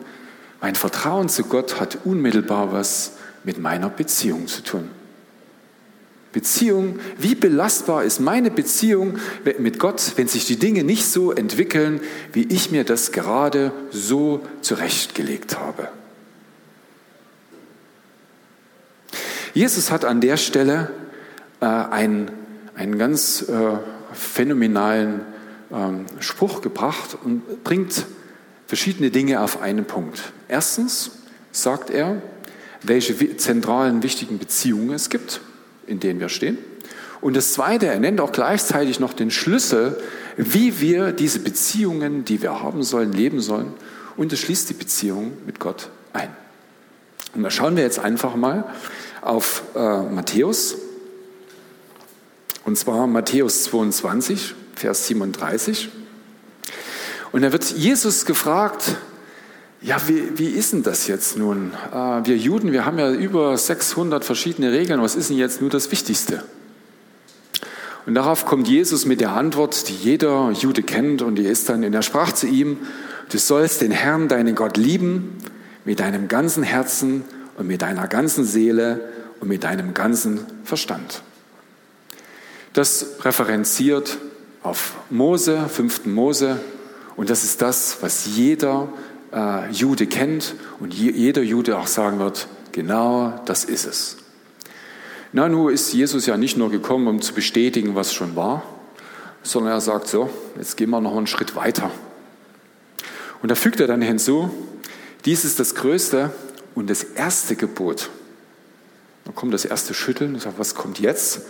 mein 0.62 0.76
Vertrauen 0.76 1.28
zu 1.28 1.44
Gott 1.44 1.80
hat 1.80 2.00
unmittelbar 2.06 2.72
was 2.72 3.14
mit 3.44 3.58
meiner 3.60 3.90
Beziehung 3.90 4.48
zu 4.48 4.64
tun. 4.64 4.90
Beziehung, 6.32 7.00
wie 7.18 7.36
belastbar 7.36 8.04
ist 8.04 8.22
meine 8.22 8.52
Beziehung 8.52 9.18
mit 9.58 9.80
Gott, 9.80 10.14
wenn 10.16 10.28
sich 10.28 10.46
die 10.46 10.58
Dinge 10.58 10.84
nicht 10.84 11.06
so 11.06 11.34
entwickeln, 11.34 12.00
wie 12.32 12.44
ich 12.44 12.72
mir 12.72 12.86
das 12.86 13.12
gerade 13.12 13.74
so 13.90 14.42
zurechtgelegt 14.62 15.60
habe. 15.60 15.90
Jesus 19.54 19.92
hat 19.92 20.06
an 20.06 20.22
der 20.22 20.38
Stelle 20.38 20.92
äh, 21.60 21.66
einen, 21.66 22.32
einen 22.76 22.98
ganz 22.98 23.42
äh, 23.50 23.78
phänomenalen 24.14 25.22
ähm, 25.74 26.06
Spruch 26.20 26.62
gebracht 26.62 27.18
und 27.22 27.64
bringt 27.66 28.06
verschiedene 28.72 29.12
Dinge 29.12 29.42
auf 29.42 29.62
einen 29.62 29.84
Punkt. 29.84 30.32
Erstens 30.48 31.12
sagt 31.52 31.90
er, 31.90 32.22
welche 32.82 33.36
zentralen 33.36 34.02
wichtigen 34.02 34.40
Beziehungen 34.40 34.94
es 34.94 35.10
gibt 35.10 35.42
in 35.88 36.00
denen 36.00 36.22
wir 36.22 36.30
stehen. 36.30 36.58
Und 37.20 37.36
das 37.36 37.52
Zweite, 37.52 37.88
er 37.88 38.00
nennt 38.00 38.22
auch 38.22 38.32
gleichzeitig 38.32 39.02
noch 39.02 39.12
den 39.12 39.30
Schlüssel, 39.30 40.02
wie 40.38 40.80
wir 40.80 41.12
diese 41.12 41.40
Beziehungen, 41.40 42.24
die 42.24 42.42
wir 42.42 42.64
haben 42.64 42.82
sollen, 42.82 43.12
leben 43.12 43.42
sollen. 43.42 43.74
Und 44.16 44.32
es 44.32 44.40
schließt 44.40 44.70
die 44.70 44.74
Beziehung 44.74 45.34
mit 45.46 45.60
Gott 45.60 45.90
ein. 46.14 46.30
Und 47.36 47.44
da 47.44 47.52
schauen 47.52 47.76
wir 47.76 47.84
jetzt 47.84 48.00
einfach 48.00 48.36
mal 48.36 48.64
auf 49.22 49.64
äh, 49.76 50.02
Matthäus. 50.04 50.78
Und 52.64 52.78
zwar 52.78 53.06
Matthäus 53.06 53.64
22, 53.66 54.56
Vers 54.76 55.08
37. 55.08 55.90
Und 57.32 57.44
da 57.44 57.52
wird 57.52 57.72
Jesus 57.72 58.26
gefragt, 58.26 58.98
ja, 59.82 59.98
wie, 60.08 60.38
wie 60.38 60.50
ist 60.50 60.74
denn 60.74 60.84
das 60.84 61.08
jetzt 61.08 61.38
nun? 61.38 61.72
Äh, 61.92 61.96
wir 62.26 62.38
Juden, 62.38 62.72
wir 62.72 62.86
haben 62.86 63.00
ja 63.00 63.12
über 63.12 63.58
600 63.58 64.24
verschiedene 64.24 64.72
Regeln. 64.72 65.02
Was 65.02 65.16
ist 65.16 65.30
denn 65.30 65.38
jetzt 65.38 65.62
nur 65.62 65.70
das 65.70 65.92
Wichtigste? 65.92 66.44
Und 68.06 68.16
darauf 68.16 68.46
kommt 68.46 68.68
Jesus 68.68 69.06
mit 69.06 69.22
der 69.22 69.32
Antwort, 69.32 69.88
die 69.88 69.96
jeder 69.96 70.52
Jude 70.52 70.84
kennt, 70.84 71.22
und 71.22 71.36
die 71.36 71.46
ist 71.46 71.70
dann, 71.70 71.84
und 71.84 71.94
er 71.94 72.02
sprach 72.02 72.32
zu 72.32 72.48
ihm, 72.48 72.80
du 73.30 73.38
sollst 73.38 73.82
den 73.82 73.92
Herrn, 73.92 74.28
deinen 74.28 74.56
Gott 74.56 74.78
lieben, 74.78 75.38
mit 75.86 76.00
deinem 76.00 76.28
ganzen 76.28 76.64
Herzen 76.64 77.24
und 77.58 77.68
mit 77.68 77.82
deiner 77.82 78.08
ganzen 78.08 78.44
Seele 78.44 79.10
und 79.40 79.48
mit 79.48 79.64
deinem 79.64 79.94
ganzen 79.94 80.42
Verstand. 80.64 81.22
Das 82.74 83.18
referenziert 83.22 84.18
auf 84.64 84.94
Mose, 85.10 85.68
5. 85.68 86.06
Mose, 86.06 86.60
und 87.16 87.30
das 87.30 87.44
ist 87.44 87.62
das, 87.62 87.98
was 88.02 88.26
jeder 88.26 88.90
äh, 89.34 89.70
Jude 89.72 90.08
kennt 90.08 90.56
und 90.80 90.94
je, 90.94 91.12
jeder 91.12 91.42
Jude 91.42 91.78
auch 91.78 91.88
sagen 91.88 92.20
wird, 92.20 92.48
genau 92.72 93.42
das 93.46 93.66
ist 93.66 93.86
es. 93.86 94.18
Na, 95.34 95.48
nun 95.48 95.72
ist 95.72 95.94
Jesus 95.94 96.26
ja 96.26 96.38
nicht 96.38 96.58
nur 96.58 96.70
gekommen, 96.70 97.08
um 97.08 97.22
zu 97.22 97.34
bestätigen, 97.34 97.96
was 97.96 98.14
schon 98.14 98.36
war, 98.36 98.64
sondern 99.44 99.74
er 99.74 99.82
sagt 99.82 100.08
so, 100.08 100.30
jetzt 100.58 100.78
gehen 100.78 100.90
wir 100.90 101.00
noch 101.00 101.16
einen 101.16 101.28
Schritt 101.28 101.56
weiter. 101.56 101.90
Und 103.42 103.50
da 103.50 103.56
fügt 103.56 103.80
er 103.80 103.88
dann 103.88 104.02
hinzu, 104.02 104.52
dies 105.26 105.46
ist 105.46 105.60
das 105.60 105.76
größte 105.76 106.32
und 106.76 106.90
das 106.90 107.04
erste 107.04 107.56
Gebot. 107.56 108.10
Dann 109.26 109.36
kommt 109.36 109.54
das 109.54 109.66
erste 109.66 109.94
Schütteln 109.94 110.34
und 110.34 110.42
sagt, 110.42 110.60
was 110.60 110.76
kommt 110.76 111.00
jetzt? 111.00 111.42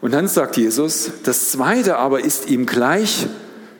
Und 0.00 0.12
dann 0.12 0.28
sagt 0.28 0.56
Jesus, 0.56 1.10
das 1.24 1.50
zweite 1.50 1.96
aber 1.96 2.20
ist 2.20 2.48
ihm 2.48 2.66
gleich, 2.66 3.26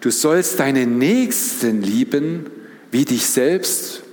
du 0.06 0.12
sollst 0.12 0.60
deine 0.60 0.86
Nächsten 0.86 1.82
lieben 1.82 2.48
wie 2.92 3.04
dich 3.04 3.26
selbst. 3.26 4.04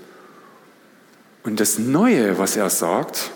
Und 1.43 1.59
das 1.59 1.77
Neue, 1.77 2.39
was 2.39 2.55
er 2.55 2.71
sagt, 2.71 3.29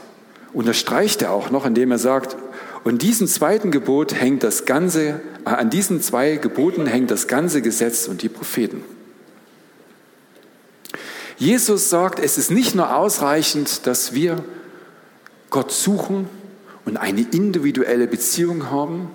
unterstreicht 0.54 1.22
er 1.22 1.34
auch 1.34 1.52
noch, 1.52 1.68
indem 1.68 1.92
er 1.92 2.00
sagt, 2.00 2.36
und 2.84 3.04
diesem 3.04 3.28
zweiten 3.28 3.70
Gebot 3.70 4.20
hängt 4.20 4.42
das 4.42 4.66
ganze, 4.66 5.22
äh, 5.46 5.50
an 5.50 5.70
diesen 5.70 6.02
zwei 6.02 6.38
Geboten 6.38 6.88
hängt 6.88 7.12
das 7.12 7.28
ganze 7.28 7.62
Gesetz 7.62 8.08
und 8.08 8.24
die 8.24 8.30
Propheten. 8.30 8.82
Jesus 11.38 11.92
sagt, 11.92 12.18
es 12.18 12.40
ist 12.40 12.50
nicht 12.50 12.74
nur 12.74 12.96
ausreichend, 12.96 13.86
dass 13.86 14.16
wir 14.16 14.44
Gott 15.52 15.72
suchen 15.72 16.28
und 16.86 16.98
eine 16.98 17.22
individuelle 17.22 18.08
Beziehung 18.08 18.72
haben, 18.72 19.12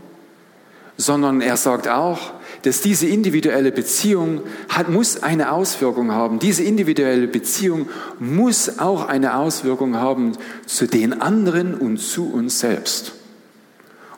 sondern 0.96 1.40
er 1.40 1.56
sagt 1.56 1.88
auch, 1.88 2.32
dass 2.62 2.80
diese 2.80 3.06
individuelle 3.06 3.72
Beziehung 3.72 4.42
hat, 4.68 4.88
muss 4.88 5.22
eine 5.22 5.52
Auswirkung 5.52 6.12
haben. 6.12 6.38
Diese 6.38 6.62
individuelle 6.62 7.26
Beziehung 7.26 7.88
muss 8.20 8.78
auch 8.78 9.06
eine 9.08 9.36
Auswirkung 9.36 9.96
haben 9.96 10.32
zu 10.66 10.86
den 10.86 11.20
anderen 11.20 11.74
und 11.74 11.98
zu 11.98 12.30
uns 12.30 12.60
selbst. 12.60 13.12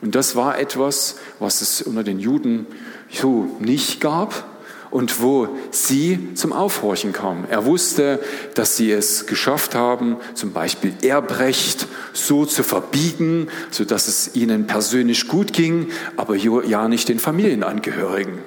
Und 0.02 0.14
das 0.14 0.36
war 0.36 0.58
etwas, 0.58 1.16
was 1.38 1.62
es 1.62 1.80
unter 1.80 2.04
den 2.04 2.18
Juden 2.18 2.66
so 3.10 3.56
nicht 3.60 4.00
gab 4.00 4.44
und 4.94 5.20
wo 5.20 5.48
sie 5.72 6.34
zum 6.34 6.52
Aufhorchen 6.52 7.12
kamen. 7.12 7.46
Er 7.50 7.64
wusste, 7.64 8.20
dass 8.54 8.76
sie 8.76 8.92
es 8.92 9.26
geschafft 9.26 9.74
haben, 9.74 10.18
zum 10.34 10.52
Beispiel 10.52 10.94
Erbrecht 11.02 11.88
so 12.12 12.46
zu 12.46 12.62
verbiegen, 12.62 13.48
sodass 13.72 14.06
es 14.06 14.36
ihnen 14.36 14.68
persönlich 14.68 15.26
gut 15.26 15.52
ging, 15.52 15.88
aber 16.16 16.36
ja 16.36 16.86
nicht 16.86 17.08
den 17.08 17.18
Familienangehörigen. 17.18 18.38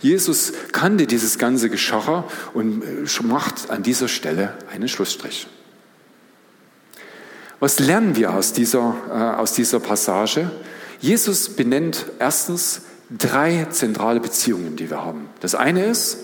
Jesus 0.00 0.54
kannte 0.72 1.06
dieses 1.06 1.36
ganze 1.36 1.68
Geschacher 1.68 2.24
und 2.54 2.82
äh, 2.82 3.22
macht 3.22 3.68
an 3.68 3.82
dieser 3.82 4.08
Stelle 4.08 4.54
einen 4.72 4.88
Schlussstrich. 4.88 5.46
Was 7.60 7.80
lernen 7.80 8.16
wir 8.16 8.32
aus 8.32 8.54
dieser, 8.54 8.96
äh, 9.10 9.40
aus 9.40 9.52
dieser 9.52 9.78
Passage? 9.78 10.50
Jesus 11.00 11.50
benennt 11.50 12.06
erstens 12.18 12.80
drei 13.10 13.66
zentrale 13.70 14.20
Beziehungen, 14.20 14.76
die 14.76 14.90
wir 14.90 15.04
haben. 15.04 15.28
Das 15.40 15.54
eine 15.54 15.84
ist, 15.84 16.18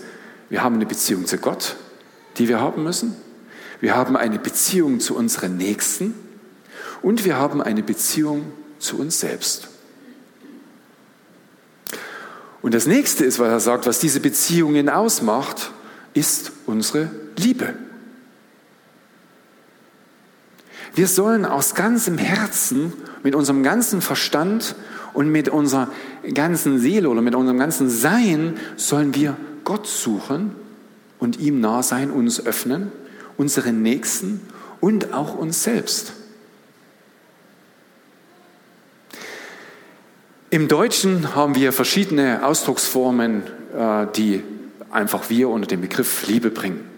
wir 0.48 0.62
haben 0.62 0.76
eine 0.76 0.86
Beziehung 0.86 1.26
zu 1.26 1.38
Gott, 1.38 1.76
die 2.38 2.48
wir 2.48 2.60
haben 2.60 2.82
müssen. 2.84 3.16
Wir 3.80 3.96
haben 3.96 4.16
eine 4.16 4.38
Beziehung 4.38 5.00
zu 5.00 5.16
unseren 5.16 5.56
Nächsten 5.56 6.14
und 7.02 7.24
wir 7.24 7.36
haben 7.36 7.62
eine 7.62 7.82
Beziehung 7.82 8.52
zu 8.78 8.98
uns 8.98 9.20
selbst. 9.20 9.68
Und 12.62 12.74
das 12.74 12.86
nächste 12.86 13.24
ist, 13.24 13.40
was 13.40 13.48
er 13.48 13.60
sagt, 13.60 13.86
was 13.86 13.98
diese 13.98 14.20
Beziehungen 14.20 14.88
ausmacht, 14.88 15.72
ist 16.14 16.52
unsere 16.66 17.10
Liebe. 17.36 17.74
Wir 20.94 21.08
sollen 21.08 21.44
aus 21.44 21.74
ganzem 21.74 22.18
Herzen, 22.18 22.92
mit 23.22 23.34
unserem 23.34 23.62
ganzen 23.62 24.00
Verstand 24.00 24.76
und 25.14 25.30
mit 25.30 25.48
unserer 25.48 25.88
ganzen 26.34 26.78
Seele 26.78 27.08
oder 27.08 27.22
mit 27.22 27.34
unserem 27.34 27.58
ganzen 27.58 27.88
Sein 27.90 28.56
sollen 28.76 29.14
wir 29.14 29.36
Gott 29.64 29.86
suchen 29.86 30.52
und 31.18 31.38
ihm 31.38 31.60
nah 31.60 31.82
sein, 31.82 32.10
uns 32.10 32.44
öffnen, 32.44 32.90
unseren 33.36 33.82
Nächsten 33.82 34.40
und 34.80 35.12
auch 35.12 35.36
uns 35.36 35.62
selbst. 35.62 36.14
Im 40.50 40.68
Deutschen 40.68 41.34
haben 41.34 41.54
wir 41.54 41.72
verschiedene 41.72 42.44
Ausdrucksformen, 42.44 43.42
äh, 43.74 44.06
die 44.14 44.42
einfach 44.90 45.30
wir 45.30 45.48
unter 45.48 45.66
den 45.66 45.80
Begriff 45.80 46.26
Liebe 46.26 46.50
bringen. 46.50 46.91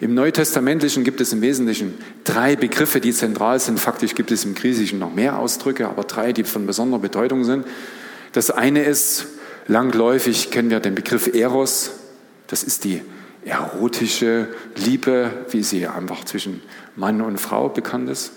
Im 0.00 0.14
Neutestamentlichen 0.14 1.04
gibt 1.04 1.20
es 1.20 1.32
im 1.32 1.40
Wesentlichen 1.40 1.94
drei 2.24 2.56
Begriffe, 2.56 3.00
die 3.00 3.12
zentral 3.12 3.58
sind. 3.60 3.80
Faktisch 3.80 4.14
gibt 4.14 4.30
es 4.30 4.44
im 4.44 4.54
Griechischen 4.54 4.98
noch 4.98 5.14
mehr 5.14 5.38
Ausdrücke, 5.38 5.88
aber 5.88 6.04
drei, 6.04 6.32
die 6.32 6.44
von 6.44 6.66
besonderer 6.66 7.00
Bedeutung 7.00 7.44
sind. 7.44 7.66
Das 8.32 8.50
eine 8.50 8.82
ist, 8.84 9.26
langläufig 9.66 10.50
kennen 10.50 10.70
wir 10.70 10.80
den 10.80 10.94
Begriff 10.94 11.34
Eros. 11.34 11.92
Das 12.46 12.62
ist 12.62 12.84
die 12.84 13.00
erotische 13.44 14.48
Liebe, 14.74 15.30
wie 15.50 15.62
sie 15.62 15.86
einfach 15.86 16.24
zwischen 16.24 16.60
Mann 16.96 17.22
und 17.22 17.38
Frau 17.38 17.68
bekannt 17.68 18.10
ist. 18.10 18.32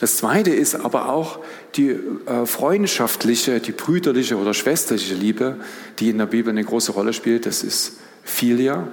Das 0.00 0.16
zweite 0.16 0.50
ist 0.50 0.74
aber 0.74 1.10
auch 1.10 1.38
die 1.76 1.90
äh, 1.90 2.44
freundschaftliche, 2.44 3.60
die 3.60 3.70
brüderliche 3.70 4.36
oder 4.36 4.52
schwesterliche 4.52 5.14
Liebe, 5.14 5.58
die 6.00 6.10
in 6.10 6.18
der 6.18 6.26
Bibel 6.26 6.50
eine 6.50 6.64
große 6.64 6.90
Rolle 6.90 7.12
spielt. 7.12 7.46
Das 7.46 7.62
ist 7.62 7.98
Philia. 8.24 8.88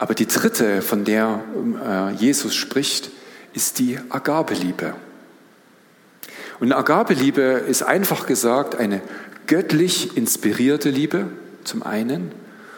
Aber 0.00 0.14
die 0.14 0.26
dritte, 0.26 0.80
von 0.80 1.04
der 1.04 1.44
äh, 1.86 2.14
Jesus 2.14 2.54
spricht, 2.54 3.10
ist 3.52 3.78
die 3.78 3.98
Agabeliebe. 4.08 4.94
Und 6.58 6.72
Agabeliebe 6.72 7.42
ist 7.42 7.82
einfach 7.82 8.26
gesagt 8.26 8.76
eine 8.76 9.02
göttlich 9.46 10.16
inspirierte 10.16 10.88
Liebe 10.88 11.26
zum 11.64 11.82
einen 11.82 12.32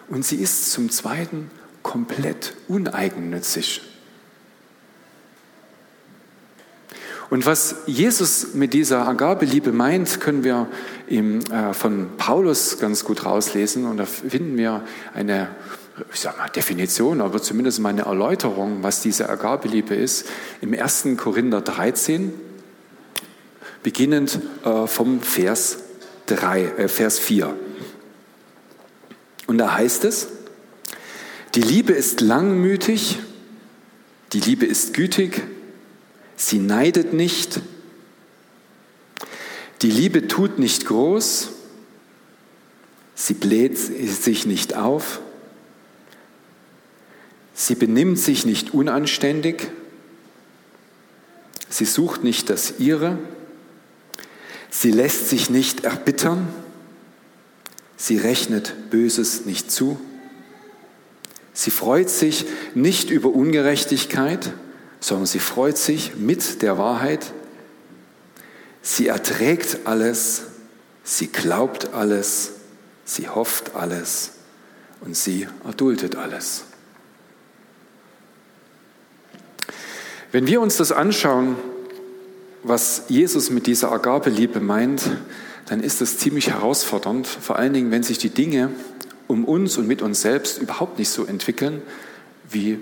und 0.09 0.25
sie 0.25 0.35
ist 0.35 0.73
zum 0.73 0.91
zweiten 0.91 1.49
komplett 1.85 2.55
uneigennützig. 2.67 3.83
Und 7.31 7.47
was 7.47 7.77
Jesus 7.87 8.55
mit 8.55 8.75
dieser 8.75 9.07
Agabeliebe 9.07 9.71
meint, 9.71 10.21
können 10.21 10.43
wir 10.43 10.67
äh, 11.09 11.73
von 11.73 12.09
Paulus 12.19 12.81
ganz 12.81 13.05
gut 13.05 13.25
rauslesen. 13.25 13.87
Und 13.87 13.99
da 13.99 14.07
finden 14.07 14.59
wir 14.59 14.83
eine 15.15 15.49
ich 16.13 16.21
sag 16.21 16.39
mal, 16.39 16.49
Definition, 16.49 17.21
aber 17.21 17.43
zumindest 17.43 17.81
mal 17.81 17.91
eine 17.91 18.03
Erläuterung, 18.03 18.83
was 18.83 19.03
diese 19.03 19.29
Agabeliebe 19.29 19.95
ist, 19.95 20.27
im 20.61 20.73
1. 20.73 21.09
Korinther 21.17 21.61
13, 21.61 22.33
beginnend 23.83 24.41
äh, 24.65 24.87
vom 24.87 25.21
Vers, 25.21 25.79
3, 26.27 26.63
äh, 26.63 26.89
Vers 26.89 27.19
4. 27.19 27.55
Und 29.47 29.59
da 29.59 29.75
heißt 29.75 30.05
es, 30.05 30.29
die 31.55 31.63
Liebe 31.63 31.93
ist 31.93 32.21
langmütig, 32.21 33.19
die 34.33 34.41
Liebe 34.41 34.65
ist 34.65 34.95
gütig, 34.95 35.43
Sie 36.37 36.59
neidet 36.59 37.13
nicht. 37.13 37.61
Die 39.83 39.91
Liebe 39.91 40.27
tut 40.27 40.59
nicht 40.59 40.87
groß. 40.87 41.51
Sie 43.15 43.35
bläht 43.35 43.79
sich 43.79 44.45
nicht 44.45 44.75
auf. 44.75 45.21
Sie 47.55 47.75
benimmt 47.75 48.19
sich 48.19 48.47
nicht 48.47 48.75
unanständig. 48.75 49.69
Sie 51.69 51.85
sucht 51.85 52.25
nicht 52.25 52.51
das 52.51 52.75
Ihre. 52.79 53.19
Sie 54.71 54.91
lässt 54.91 55.29
sich 55.29 55.51
nicht 55.51 55.85
erbittern. 55.85 56.49
Sie 57.97 58.19
rechnet 58.19 58.91
Böses 58.91 59.45
nicht 59.45 59.71
zu. 59.71 60.01
Sie 61.53 61.71
freut 61.71 62.09
sich 62.09 62.47
nicht 62.75 63.11
über 63.11 63.29
Ungerechtigkeit, 63.29 64.53
sondern 65.01 65.27
sie 65.27 65.39
freut 65.39 65.77
sich 65.77 66.17
mit 66.17 66.63
der 66.63 66.79
Wahrheit. 66.79 67.33
Sie 68.81 69.09
erträgt 69.09 69.81
alles, 69.85 70.43
sie 71.05 71.29
glaubt 71.29 71.93
alles, 71.93 72.53
sie 73.05 73.29
hofft 73.29 73.75
alles 73.75 74.33
und 75.01 75.17
sie 75.17 75.47
erduldet 75.65 76.17
alles. 76.17 76.65
Wenn 80.33 80.47
wir 80.47 80.63
uns 80.63 80.79
das 80.79 80.93
anschauen, 80.93 81.57
was 82.63 83.05
Jesus 83.09 83.51
mit 83.51 83.67
dieser 83.67 83.93
Agabeliebe 83.93 84.61
meint, 84.61 85.11
dann 85.67 85.83
ist 85.83 86.01
das 86.01 86.17
ziemlich 86.17 86.49
herausfordernd, 86.49 87.27
vor 87.27 87.57
allen 87.57 87.75
Dingen, 87.75 87.91
wenn 87.91 88.03
sich 88.03 88.17
die 88.17 88.31
Dinge 88.31 88.71
um 89.29 89.45
uns 89.45 89.77
und 89.77 89.87
mit 89.87 90.01
uns 90.01 90.23
selbst 90.23 90.57
überhaupt 90.57 90.99
nicht 90.99 91.11
so 91.11 91.27
entwickeln, 91.27 91.83
wie 92.49 92.79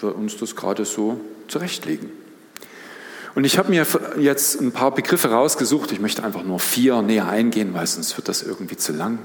wir 0.00 0.14
uns 0.14 0.36
das 0.36 0.54
gerade 0.54 0.84
so 0.84 1.20
zurechtlegen. 1.48 2.08
Und 3.34 3.44
ich 3.44 3.58
habe 3.58 3.70
mir 3.70 3.84
jetzt 4.20 4.60
ein 4.60 4.70
paar 4.70 4.94
Begriffe 4.94 5.32
rausgesucht. 5.32 5.90
Ich 5.90 5.98
möchte 5.98 6.22
einfach 6.22 6.44
nur 6.44 6.60
vier 6.60 7.02
näher 7.02 7.28
eingehen, 7.28 7.74
weil 7.74 7.86
sonst 7.88 8.16
wird 8.16 8.28
das 8.28 8.44
irgendwie 8.44 8.76
zu 8.76 8.92
lang. 8.92 9.18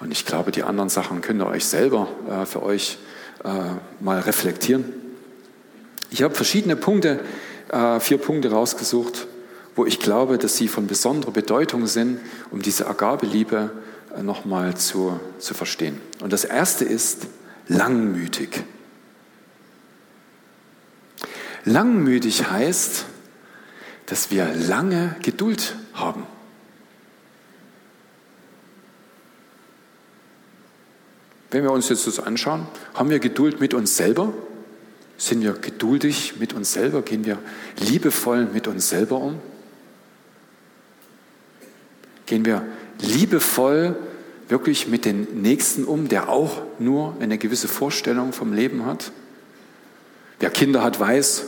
Und 0.00 0.10
ich 0.10 0.26
glaube, 0.26 0.50
die 0.50 0.64
anderen 0.64 0.88
Sachen 0.88 1.20
könnt 1.20 1.40
ihr 1.40 1.46
euch 1.46 1.64
selber 1.64 2.08
äh, 2.28 2.44
für 2.44 2.64
euch 2.64 2.98
äh, 3.44 3.48
mal 4.00 4.18
reflektieren. 4.18 5.07
Ich 6.10 6.22
habe 6.22 6.34
verschiedene 6.34 6.76
Punkte, 6.76 7.20
äh, 7.68 8.00
vier 8.00 8.18
Punkte 8.18 8.50
rausgesucht, 8.50 9.26
wo 9.76 9.84
ich 9.84 10.00
glaube, 10.00 10.38
dass 10.38 10.56
sie 10.56 10.68
von 10.68 10.86
besonderer 10.86 11.32
Bedeutung 11.32 11.86
sind, 11.86 12.20
um 12.50 12.62
diese 12.62 12.86
Agabeliebe 12.86 13.70
äh, 14.16 14.22
nochmal 14.22 14.76
zu, 14.76 15.20
zu 15.38 15.54
verstehen. 15.54 16.00
Und 16.20 16.32
das 16.32 16.44
erste 16.44 16.84
ist 16.84 17.26
langmütig. 17.68 18.64
Langmütig 21.64 22.50
heißt, 22.50 23.04
dass 24.06 24.30
wir 24.30 24.54
lange 24.54 25.16
Geduld 25.22 25.76
haben. 25.92 26.26
Wenn 31.50 31.62
wir 31.62 31.72
uns 31.72 31.88
jetzt 31.88 32.06
das 32.06 32.18
anschauen, 32.18 32.66
haben 32.94 33.10
wir 33.10 33.18
Geduld 33.18 33.60
mit 33.60 33.74
uns 33.74 33.96
selber? 33.96 34.32
Sind 35.18 35.42
wir 35.42 35.52
geduldig 35.52 36.34
mit 36.38 36.52
uns 36.52 36.72
selber? 36.72 37.02
Gehen 37.02 37.24
wir 37.24 37.38
liebevoll 37.80 38.46
mit 38.46 38.68
uns 38.68 38.88
selber 38.88 39.20
um? 39.20 39.40
Gehen 42.26 42.44
wir 42.44 42.64
liebevoll 43.00 43.96
wirklich 44.48 44.86
mit 44.86 45.04
den 45.04 45.42
Nächsten 45.42 45.84
um, 45.84 46.08
der 46.08 46.28
auch 46.28 46.62
nur 46.78 47.16
eine 47.20 47.36
gewisse 47.36 47.66
Vorstellung 47.66 48.32
vom 48.32 48.52
Leben 48.52 48.86
hat? 48.86 49.10
Wer 50.38 50.50
Kinder 50.50 50.84
hat, 50.84 51.00
weiß, 51.00 51.44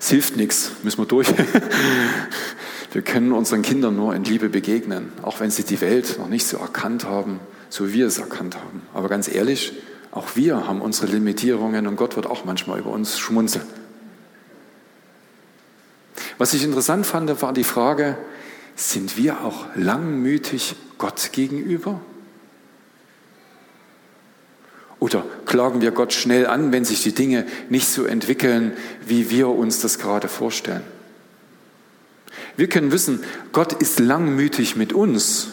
es 0.00 0.10
hilft 0.10 0.36
nichts, 0.36 0.72
müssen 0.82 0.98
wir 0.98 1.06
durch. 1.06 1.28
Wir 2.92 3.00
können 3.00 3.32
unseren 3.32 3.62
Kindern 3.62 3.96
nur 3.96 4.14
in 4.14 4.22
Liebe 4.22 4.50
begegnen, 4.50 5.12
auch 5.22 5.40
wenn 5.40 5.50
sie 5.50 5.62
die 5.62 5.80
Welt 5.80 6.18
noch 6.18 6.28
nicht 6.28 6.46
so 6.46 6.58
erkannt 6.58 7.06
haben, 7.06 7.40
so 7.70 7.88
wie 7.88 8.00
wir 8.00 8.06
es 8.06 8.18
erkannt 8.18 8.56
haben. 8.56 8.82
Aber 8.92 9.08
ganz 9.08 9.34
ehrlich, 9.34 9.72
auch 10.12 10.36
wir 10.36 10.68
haben 10.68 10.82
unsere 10.82 11.06
Limitierungen 11.08 11.86
und 11.86 11.96
Gott 11.96 12.16
wird 12.16 12.26
auch 12.26 12.44
manchmal 12.44 12.78
über 12.78 12.90
uns 12.90 13.18
schmunzeln. 13.18 13.66
Was 16.38 16.52
ich 16.54 16.62
interessant 16.64 17.06
fand, 17.06 17.42
war 17.42 17.52
die 17.52 17.64
Frage, 17.64 18.18
sind 18.76 19.16
wir 19.16 19.42
auch 19.42 19.66
langmütig 19.74 20.76
Gott 20.98 21.30
gegenüber? 21.32 22.00
Oder 24.98 25.24
klagen 25.46 25.80
wir 25.80 25.90
Gott 25.90 26.12
schnell 26.12 26.46
an, 26.46 26.72
wenn 26.72 26.84
sich 26.84 27.02
die 27.02 27.14
Dinge 27.14 27.46
nicht 27.70 27.88
so 27.88 28.04
entwickeln, 28.04 28.76
wie 29.06 29.30
wir 29.30 29.48
uns 29.48 29.80
das 29.80 29.98
gerade 29.98 30.28
vorstellen? 30.28 30.84
Wir 32.56 32.68
können 32.68 32.92
wissen, 32.92 33.24
Gott 33.52 33.72
ist 33.72 33.98
langmütig 33.98 34.76
mit 34.76 34.92
uns, 34.92 35.48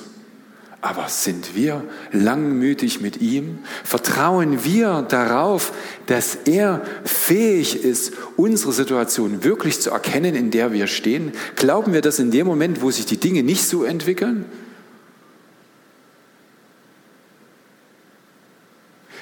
aber 0.82 1.10
sind 1.10 1.56
wir 1.56 1.84
langmütig 2.14 3.02
mit 3.02 3.20
ihm? 3.20 3.60
Vertrauen 3.84 4.64
wir 4.64 5.06
darauf, 5.10 5.74
dass 6.06 6.36
er 6.46 6.82
fähig 7.04 7.84
ist, 7.84 8.14
unsere 8.38 8.72
Situation 8.72 9.44
wirklich 9.44 9.82
zu 9.82 9.90
erkennen, 9.90 10.36
in 10.36 10.52
der 10.52 10.72
wir 10.72 10.88
stehen? 10.88 11.34
Glauben 11.56 11.92
wir 11.92 12.02
das 12.02 12.20
in 12.20 12.32
dem 12.32 12.48
Moment, 12.48 12.82
wo 12.82 12.92
sich 12.92 13.06
die 13.06 13.18
Dinge 13.18 13.44
nicht 13.44 13.64
so 13.64 13.84
entwickeln? 13.84 14.46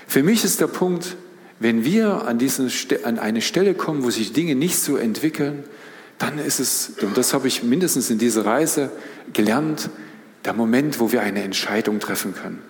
Für 0.07 0.21
mich 0.21 0.43
ist 0.43 0.61
der 0.61 0.67
Punkt, 0.67 1.17
wenn 1.59 1.83
wir 1.83 2.27
an, 2.27 2.37
diesen, 2.37 2.71
an 3.03 3.17
eine 3.17 3.41
Stelle 3.41 3.73
kommen, 3.73 4.03
wo 4.03 4.11
sich 4.11 4.31
Dinge 4.31 4.53
nicht 4.53 4.77
so 4.77 4.95
entwickeln, 4.95 5.63
dann 6.19 6.37
ist 6.37 6.59
es, 6.59 6.93
und 7.01 7.17
das 7.17 7.33
habe 7.33 7.47
ich 7.47 7.63
mindestens 7.63 8.09
in 8.11 8.19
dieser 8.19 8.45
Reise 8.45 8.91
gelernt, 9.33 9.89
der 10.47 10.53
Moment, 10.53 11.01
wo 11.01 11.11
wir 11.11 11.21
eine 11.21 11.43
Entscheidung 11.43 11.99
treffen 11.99 12.33
können. 12.33 12.61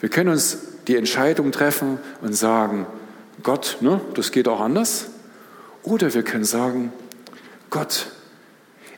Wir 0.00 0.08
können 0.08 0.30
uns 0.30 0.58
die 0.88 0.96
Entscheidung 0.96 1.52
treffen 1.52 1.98
und 2.20 2.32
sagen, 2.32 2.86
Gott, 3.44 3.78
ne, 3.80 4.00
das 4.14 4.32
geht 4.32 4.48
auch 4.48 4.60
anders. 4.60 5.06
Oder 5.84 6.12
wir 6.14 6.24
können 6.24 6.44
sagen, 6.44 6.92
Gott, 7.70 8.08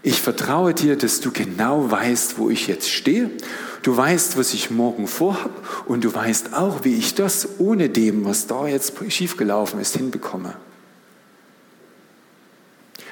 ich 0.02 0.22
vertraue 0.22 0.72
dir, 0.72 0.96
dass 0.96 1.20
du 1.20 1.33
genau 1.33 1.90
weißt, 1.90 2.38
wo 2.38 2.48
ich 2.48 2.66
jetzt 2.66 2.90
stehe. 2.90 3.30
Du 3.83 3.94
weißt, 3.94 4.38
was 4.38 4.54
ich 4.54 4.70
morgen 4.70 5.07
vorhab 5.07 5.50
und 5.85 6.02
du 6.04 6.14
weißt 6.14 6.54
auch, 6.54 6.83
wie 6.85 6.94
ich 6.94 7.14
das 7.14 7.61
ohne 7.61 7.90
dem, 7.90 8.24
was 8.24 8.46
da 8.46 8.66
jetzt 8.66 8.94
schiefgelaufen 9.11 9.80
ist, 9.80 9.94
hinbekomme. 9.98 10.57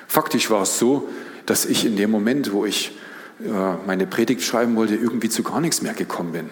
Faktisch 0.09 0.49
war 0.49 0.62
es 0.62 0.79
so, 0.79 1.07
dass 1.45 1.66
ich 1.66 1.85
in 1.85 1.97
dem 1.97 2.11
Moment, 2.11 2.53
wo 2.55 2.64
ich 2.64 2.92
meine 3.87 4.07
Predigt 4.07 4.42
schreiben 4.42 4.76
wollte, 4.76 4.94
irgendwie 4.94 5.28
zu 5.28 5.42
gar 5.42 5.61
nichts 5.61 5.83
mehr 5.83 5.94
gekommen 5.94 6.33
bin. 6.33 6.50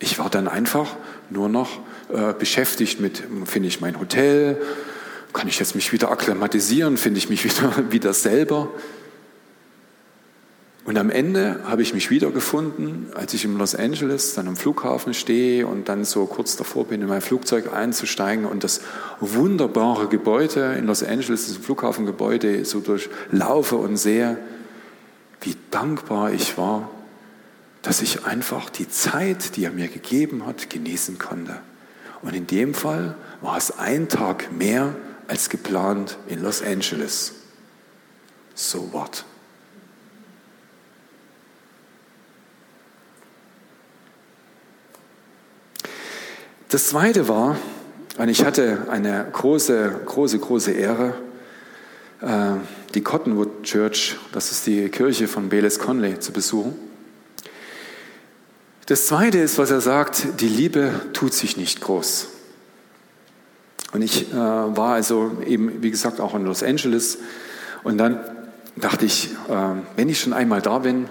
Ich 0.00 0.18
war 0.18 0.30
dann 0.30 0.48
einfach 0.48 0.96
nur 1.28 1.48
noch 1.48 1.78
äh, 2.12 2.32
beschäftigt 2.32 3.00
mit, 3.00 3.22
finde 3.44 3.68
ich 3.68 3.80
mein 3.80 4.00
Hotel, 4.00 4.60
kann 5.32 5.46
ich 5.46 5.58
jetzt 5.58 5.74
mich 5.74 5.92
wieder 5.92 6.10
akklimatisieren, 6.10 6.96
finde 6.96 7.18
ich 7.18 7.28
mich 7.28 7.44
wieder, 7.44 7.92
wieder 7.92 8.14
selber. 8.14 8.68
Und 10.86 10.96
am 10.98 11.10
Ende 11.10 11.60
habe 11.66 11.82
ich 11.82 11.92
mich 11.92 12.10
wiedergefunden, 12.10 13.08
als 13.14 13.34
ich 13.34 13.44
in 13.44 13.58
Los 13.58 13.74
Angeles 13.74 14.34
dann 14.34 14.48
am 14.48 14.56
Flughafen 14.56 15.12
stehe 15.12 15.66
und 15.66 15.88
dann 15.90 16.04
so 16.04 16.24
kurz 16.24 16.56
davor 16.56 16.86
bin, 16.86 17.02
in 17.02 17.08
mein 17.08 17.20
Flugzeug 17.20 17.72
einzusteigen 17.72 18.46
und 18.46 18.64
das 18.64 18.80
wunderbare 19.20 20.08
Gebäude 20.08 20.74
in 20.78 20.86
Los 20.86 21.02
Angeles, 21.02 21.46
das 21.46 21.58
Flughafengebäude, 21.58 22.64
so 22.64 22.80
durchlaufe 22.80 23.76
und 23.76 23.98
sehe, 23.98 24.38
wie 25.40 25.56
dankbar 25.70 26.32
ich 26.32 26.58
war, 26.58 26.90
dass 27.82 28.02
ich 28.02 28.24
einfach 28.26 28.68
die 28.70 28.88
Zeit, 28.88 29.56
die 29.56 29.64
er 29.64 29.70
mir 29.70 29.88
gegeben 29.88 30.46
hat, 30.46 30.68
genießen 30.68 31.18
konnte. 31.18 31.60
Und 32.22 32.34
in 32.34 32.46
dem 32.46 32.74
Fall 32.74 33.14
war 33.40 33.56
es 33.56 33.78
ein 33.78 34.08
Tag 34.08 34.52
mehr 34.52 34.94
als 35.28 35.48
geplant 35.48 36.18
in 36.28 36.42
Los 36.42 36.62
Angeles. 36.62 37.32
So 38.54 38.92
what? 38.92 39.24
Das 46.68 46.88
zweite 46.88 47.26
war, 47.26 47.56
und 48.18 48.28
ich 48.28 48.44
hatte 48.44 48.86
eine 48.90 49.26
große, 49.32 50.02
große, 50.04 50.38
große 50.38 50.72
Ehre, 50.72 51.14
äh, 52.20 52.52
die 52.94 53.02
Cottonwood 53.02 53.62
Church, 53.62 54.16
das 54.32 54.50
ist 54.50 54.66
die 54.66 54.88
Kirche 54.88 55.28
von 55.28 55.48
Bayless 55.48 55.78
Conley, 55.78 56.18
zu 56.18 56.32
besuchen. 56.32 56.74
Das 58.86 59.06
zweite 59.06 59.38
ist, 59.38 59.58
was 59.58 59.70
er 59.70 59.80
sagt, 59.80 60.40
die 60.40 60.48
Liebe 60.48 60.92
tut 61.12 61.32
sich 61.32 61.56
nicht 61.56 61.80
groß. 61.80 62.28
Und 63.92 64.02
ich 64.02 64.32
äh, 64.32 64.34
war 64.34 64.94
also 64.94 65.38
eben, 65.46 65.82
wie 65.82 65.90
gesagt, 65.90 66.20
auch 66.20 66.34
in 66.34 66.44
Los 66.44 66.62
Angeles. 66.62 67.18
Und 67.82 67.98
dann 67.98 68.20
dachte 68.76 69.06
ich, 69.06 69.30
äh, 69.48 69.56
wenn 69.96 70.08
ich 70.08 70.20
schon 70.20 70.32
einmal 70.32 70.60
da 70.60 70.78
bin, 70.78 71.08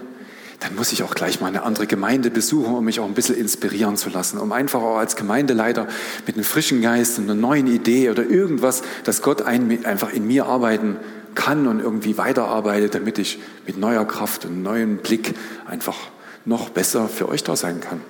dann 0.60 0.74
muss 0.74 0.92
ich 0.92 1.02
auch 1.02 1.14
gleich 1.14 1.40
mal 1.40 1.46
eine 1.46 1.62
andere 1.62 1.86
Gemeinde 1.86 2.30
besuchen, 2.30 2.74
um 2.74 2.84
mich 2.84 3.00
auch 3.00 3.06
ein 3.06 3.14
bisschen 3.14 3.36
inspirieren 3.36 3.96
zu 3.96 4.10
lassen, 4.10 4.38
um 4.38 4.52
einfach 4.52 4.82
auch 4.82 4.98
als 4.98 5.16
Gemeindeleiter 5.16 5.88
mit 6.26 6.36
einem 6.36 6.44
frischen 6.44 6.82
Geist 6.82 7.18
und 7.18 7.24
einer 7.24 7.34
neuen 7.34 7.66
Idee 7.66 8.10
oder 8.10 8.24
irgendwas, 8.24 8.82
dass 9.04 9.22
Gott 9.22 9.40
ein, 9.40 9.86
einfach 9.86 10.12
in 10.12 10.26
mir 10.26 10.46
arbeiten 10.46 10.96
kann 11.34 11.66
und 11.66 11.80
irgendwie 11.80 12.18
weiterarbeitet, 12.18 12.94
damit 12.94 13.18
ich 13.18 13.38
mit 13.66 13.76
neuer 13.76 14.04
Kraft 14.04 14.44
und 14.44 14.62
neuem 14.62 14.98
Blick 14.98 15.34
einfach 15.66 15.96
noch 16.44 16.70
besser 16.70 17.08
für 17.08 17.28
euch 17.28 17.44
da 17.44 17.56
sein 17.56 17.80
kann. 17.80 18.00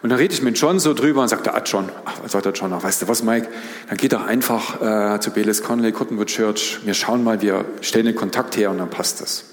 Und 0.00 0.10
dann 0.10 0.18
rede 0.18 0.32
ich 0.32 0.42
mit 0.42 0.58
John 0.58 0.78
so 0.78 0.94
drüber 0.94 1.22
und 1.22 1.28
sagt, 1.28 1.48
ah 1.48 1.62
John, 1.64 1.88
ach, 2.04 2.20
sagt 2.28 2.44
der 2.44 2.52
John, 2.52 2.72
ach, 2.72 2.84
weißt 2.84 3.02
du 3.02 3.08
was, 3.08 3.22
Mike, 3.22 3.48
dann 3.88 3.96
geht 3.96 4.12
doch 4.12 4.24
einfach 4.24 4.80
äh, 4.80 5.20
zu 5.20 5.32
Belis 5.32 5.62
Conley, 5.62 5.90
Cottonwood 5.90 6.28
Church, 6.28 6.78
wir 6.84 6.94
schauen 6.94 7.24
mal, 7.24 7.42
wir 7.42 7.64
stellen 7.80 8.06
den 8.06 8.14
Kontakt 8.14 8.56
her 8.56 8.70
und 8.70 8.78
dann 8.78 8.90
passt 8.90 9.20
das. 9.20 9.44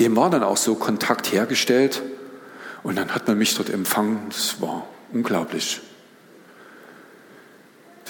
Dem 0.00 0.16
war 0.16 0.28
dann 0.30 0.42
auch 0.42 0.56
so 0.56 0.74
Kontakt 0.74 1.32
hergestellt 1.32 2.02
und 2.82 2.98
dann 2.98 3.14
hat 3.14 3.28
man 3.28 3.38
mich 3.38 3.54
dort 3.54 3.70
empfangen, 3.70 4.18
das 4.28 4.60
war 4.60 4.86
unglaublich. 5.12 5.80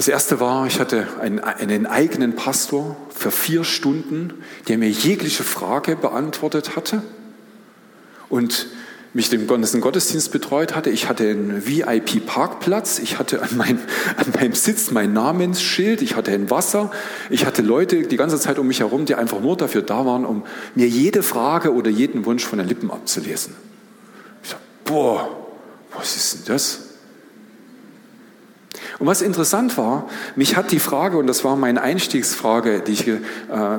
Das 0.00 0.08
erste 0.08 0.40
war, 0.40 0.66
ich 0.66 0.80
hatte 0.80 1.06
einen, 1.20 1.40
einen 1.40 1.84
eigenen 1.84 2.34
Pastor 2.34 2.96
für 3.14 3.30
vier 3.30 3.64
Stunden, 3.64 4.32
der 4.66 4.78
mir 4.78 4.88
jegliche 4.88 5.44
Frage 5.44 5.94
beantwortet 5.94 6.74
hatte. 6.74 7.02
Und 8.30 8.68
mich 9.12 9.28
den 9.28 9.46
ganzen 9.46 9.82
Gottesdienst 9.82 10.32
betreut 10.32 10.74
hatte. 10.74 10.88
Ich 10.88 11.06
hatte 11.10 11.28
einen 11.28 11.66
VIP-Parkplatz, 11.66 12.98
ich 12.98 13.18
hatte 13.18 13.42
an, 13.42 13.50
mein, 13.58 13.78
an 14.16 14.32
meinem 14.34 14.54
Sitz 14.54 14.90
mein 14.90 15.12
Namensschild, 15.12 16.00
ich 16.00 16.16
hatte 16.16 16.30
ein 16.30 16.48
Wasser, 16.48 16.90
ich 17.28 17.44
hatte 17.44 17.60
Leute 17.60 18.04
die 18.04 18.16
ganze 18.16 18.40
Zeit 18.40 18.58
um 18.58 18.68
mich 18.68 18.80
herum, 18.80 19.04
die 19.04 19.16
einfach 19.16 19.40
nur 19.42 19.58
dafür 19.58 19.82
da 19.82 20.06
waren, 20.06 20.24
um 20.24 20.44
mir 20.74 20.88
jede 20.88 21.22
Frage 21.22 21.74
oder 21.74 21.90
jeden 21.90 22.24
Wunsch 22.24 22.46
von 22.46 22.58
den 22.58 22.68
Lippen 22.68 22.90
abzulesen. 22.90 23.54
Ich 24.42 24.48
dachte, 24.48 24.64
boah, 24.86 25.28
was 25.92 26.16
ist 26.16 26.48
denn 26.48 26.54
das? 26.54 26.89
Und 29.00 29.06
was 29.06 29.22
interessant 29.22 29.78
war, 29.78 30.10
mich 30.36 30.56
hat 30.56 30.72
die 30.72 30.78
Frage, 30.78 31.16
und 31.16 31.26
das 31.26 31.42
war 31.42 31.56
meine 31.56 31.80
Einstiegsfrage, 31.80 32.80
die 32.80 32.92
ich 32.92 33.08
äh, 33.08 33.18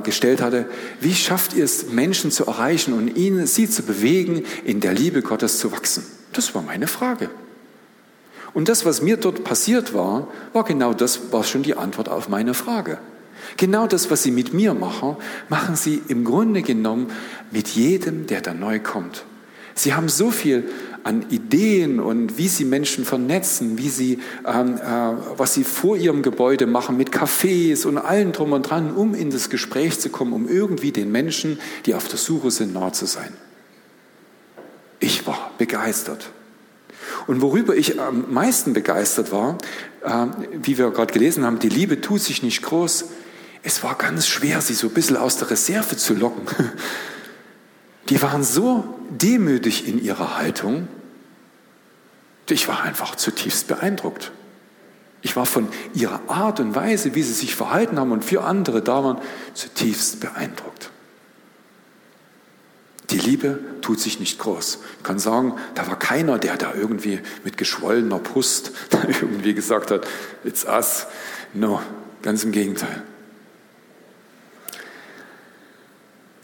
gestellt 0.01 0.41
hatte, 0.41 0.65
wie 0.99 1.13
schafft 1.13 1.53
ihr 1.53 1.63
es, 1.63 1.91
Menschen 1.91 2.31
zu 2.31 2.47
erreichen 2.47 2.93
und 2.93 3.15
ihnen, 3.15 3.45
sie 3.45 3.69
zu 3.69 3.83
bewegen, 3.83 4.43
in 4.65 4.79
der 4.79 4.93
Liebe 4.93 5.21
Gottes 5.21 5.59
zu 5.59 5.71
wachsen? 5.71 6.03
Das 6.33 6.55
war 6.55 6.63
meine 6.63 6.87
Frage. 6.87 7.29
Und 8.55 8.67
das, 8.67 8.83
was 8.83 9.03
mir 9.03 9.15
dort 9.15 9.43
passiert 9.43 9.93
war, 9.93 10.27
war 10.53 10.63
genau 10.63 10.91
das, 10.91 11.31
war 11.31 11.43
schon 11.43 11.61
die 11.61 11.77
Antwort 11.77 12.09
auf 12.09 12.27
meine 12.27 12.55
Frage. 12.55 12.97
Genau 13.57 13.85
das, 13.85 14.09
was 14.09 14.23
sie 14.23 14.31
mit 14.31 14.55
mir 14.55 14.73
machen, 14.73 15.17
machen 15.49 15.75
sie 15.75 16.01
im 16.07 16.25
Grunde 16.25 16.63
genommen 16.63 17.11
mit 17.51 17.67
jedem, 17.67 18.25
der 18.25 18.41
da 18.41 18.55
neu 18.55 18.79
kommt. 18.79 19.23
Sie 19.75 19.93
haben 19.93 20.09
so 20.09 20.31
viel 20.31 20.69
an 21.03 21.25
Ideen 21.29 21.99
und 21.99 22.37
wie 22.37 22.47
sie 22.47 22.65
Menschen 22.65 23.05
vernetzen, 23.05 23.77
wie 23.77 23.89
sie, 23.89 24.19
ähm, 24.45 24.75
äh, 24.77 24.79
was 25.37 25.53
sie 25.53 25.63
vor 25.63 25.97
ihrem 25.97 26.21
Gebäude 26.21 26.67
machen 26.67 26.97
mit 26.97 27.11
Cafés 27.11 27.85
und 27.85 27.97
allem 27.97 28.31
drum 28.31 28.53
und 28.53 28.63
dran, 28.63 28.93
um 28.93 29.15
in 29.15 29.31
das 29.31 29.49
Gespräch 29.49 29.99
zu 29.99 30.09
kommen, 30.09 30.33
um 30.33 30.47
irgendwie 30.47 30.91
den 30.91 31.11
Menschen, 31.11 31.59
die 31.85 31.95
auf 31.95 32.07
der 32.07 32.17
Suche 32.17 32.51
sind, 32.51 32.73
nah 32.73 32.93
zu 32.93 33.05
sein. 33.05 33.33
Ich 34.99 35.25
war 35.25 35.51
begeistert. 35.57 36.29
Und 37.27 37.41
worüber 37.41 37.75
ich 37.75 37.99
am 37.99 38.31
meisten 38.31 38.73
begeistert 38.73 39.31
war, 39.31 39.57
äh, 40.03 40.27
wie 40.61 40.77
wir 40.77 40.91
gerade 40.91 41.13
gelesen 41.13 41.45
haben, 41.45 41.59
die 41.59 41.69
Liebe 41.69 42.01
tut 42.01 42.21
sich 42.21 42.43
nicht 42.43 42.61
groß. 42.61 43.05
Es 43.63 43.83
war 43.83 43.95
ganz 43.95 44.27
schwer, 44.27 44.61
sie 44.61 44.73
so 44.73 44.87
ein 44.87 44.93
bisschen 44.93 45.17
aus 45.17 45.37
der 45.37 45.49
Reserve 45.49 45.97
zu 45.97 46.13
locken. 46.13 46.45
Die 48.09 48.21
waren 48.21 48.43
so 48.43 49.00
demütig 49.11 49.87
in 49.87 50.03
ihrer 50.03 50.37
Haltung, 50.37 50.87
ich 52.49 52.67
war 52.67 52.81
einfach 52.81 53.15
zutiefst 53.15 53.67
beeindruckt. 53.67 54.31
Ich 55.21 55.35
war 55.35 55.45
von 55.45 55.69
ihrer 55.93 56.19
Art 56.27 56.59
und 56.59 56.75
Weise, 56.75 57.15
wie 57.15 57.23
sie 57.23 57.33
sich 57.33 57.55
verhalten 57.55 57.99
haben 57.99 58.11
und 58.11 58.25
für 58.25 58.43
andere 58.43 58.81
da 58.81 59.03
waren, 59.03 59.19
zutiefst 59.53 60.19
beeindruckt. 60.19 60.89
Die 63.11 63.19
Liebe 63.19 63.59
tut 63.81 63.99
sich 63.99 64.19
nicht 64.19 64.39
groß. 64.39 64.79
Ich 64.97 65.03
kann 65.03 65.19
sagen, 65.19 65.55
da 65.75 65.87
war 65.87 65.99
keiner, 65.99 66.39
der 66.39 66.57
da 66.57 66.73
irgendwie 66.73 67.19
mit 67.43 67.57
geschwollener 67.57 68.19
Brust 68.19 68.71
irgendwie 69.21 69.53
gesagt 69.53 69.91
hat, 69.91 70.07
it's 70.43 70.65
us. 70.65 71.07
No, 71.53 71.81
ganz 72.21 72.43
im 72.43 72.51
Gegenteil. 72.51 73.03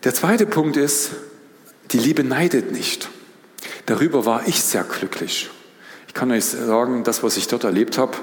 Der 0.03 0.13
zweite 0.13 0.45
Punkt 0.45 0.77
ist, 0.77 1.11
die 1.91 1.99
Liebe 1.99 2.23
neidet 2.23 2.71
nicht. 2.71 3.09
Darüber 3.85 4.25
war 4.25 4.47
ich 4.47 4.61
sehr 4.61 4.83
glücklich. 4.83 5.49
Ich 6.07 6.13
kann 6.13 6.31
euch 6.31 6.45
sagen, 6.45 7.03
das, 7.03 7.23
was 7.23 7.37
ich 7.37 7.47
dort 7.47 7.63
erlebt 7.63 7.97
habe, 7.97 8.17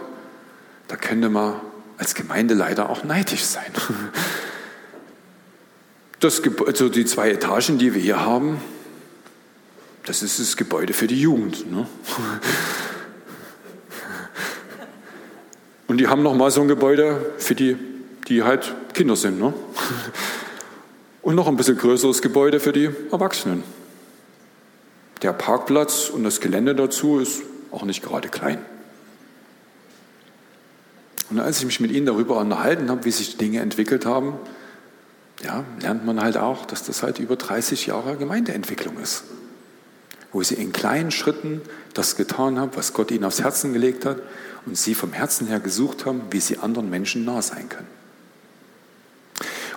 da 0.88 0.96
könnte 0.96 1.28
man 1.28 1.60
als 1.96 2.14
Gemeinde 2.14 2.54
leider 2.54 2.90
auch 2.90 3.04
neidisch 3.04 3.44
sein. 3.44 3.72
Das, 6.20 6.40
also 6.66 6.88
die 6.88 7.04
zwei 7.04 7.32
Etagen, 7.32 7.76
die 7.76 7.92
wir 7.92 8.00
hier 8.00 8.24
haben, 8.24 8.58
das 10.06 10.22
ist 10.22 10.40
das 10.40 10.56
Gebäude 10.56 10.94
für 10.94 11.06
die 11.06 11.20
Jugend. 11.20 11.70
Ne? 11.70 11.86
Und 15.86 15.98
die 15.98 16.08
haben 16.08 16.22
noch 16.22 16.34
mal 16.34 16.50
so 16.50 16.62
ein 16.62 16.68
Gebäude 16.68 17.34
für 17.36 17.54
die, 17.54 17.76
die 18.26 18.42
halt 18.42 18.74
Kinder 18.94 19.16
sind. 19.16 19.38
Ne? 19.38 19.52
Und 21.24 21.36
noch 21.36 21.48
ein 21.48 21.56
bisschen 21.56 21.78
größeres 21.78 22.20
Gebäude 22.20 22.60
für 22.60 22.74
die 22.74 22.90
Erwachsenen. 23.10 23.64
Der 25.22 25.32
Parkplatz 25.32 26.10
und 26.10 26.22
das 26.22 26.38
Gelände 26.38 26.74
dazu 26.74 27.18
ist 27.18 27.40
auch 27.70 27.84
nicht 27.84 28.02
gerade 28.02 28.28
klein. 28.28 28.58
Und 31.30 31.40
als 31.40 31.60
ich 31.60 31.64
mich 31.64 31.80
mit 31.80 31.92
ihnen 31.92 32.04
darüber 32.04 32.36
unterhalten 32.36 32.90
habe, 32.90 33.06
wie 33.06 33.10
sich 33.10 33.32
die 33.32 33.38
Dinge 33.38 33.60
entwickelt 33.60 34.04
haben, 34.04 34.34
ja, 35.42 35.64
lernt 35.80 36.04
man 36.04 36.20
halt 36.20 36.36
auch, 36.36 36.66
dass 36.66 36.84
das 36.84 37.02
halt 37.02 37.18
über 37.18 37.36
30 37.36 37.86
Jahre 37.86 38.18
Gemeindeentwicklung 38.18 38.98
ist. 38.98 39.24
Wo 40.30 40.42
sie 40.42 40.56
in 40.56 40.72
kleinen 40.72 41.10
Schritten 41.10 41.62
das 41.94 42.16
getan 42.16 42.58
haben, 42.58 42.72
was 42.74 42.92
Gott 42.92 43.10
ihnen 43.10 43.24
aufs 43.24 43.40
Herzen 43.40 43.72
gelegt 43.72 44.04
hat 44.04 44.18
und 44.66 44.76
sie 44.76 44.94
vom 44.94 45.14
Herzen 45.14 45.46
her 45.46 45.60
gesucht 45.60 46.04
haben, 46.04 46.20
wie 46.32 46.40
sie 46.40 46.58
anderen 46.58 46.90
Menschen 46.90 47.24
nah 47.24 47.40
sein 47.40 47.70
können. 47.70 48.03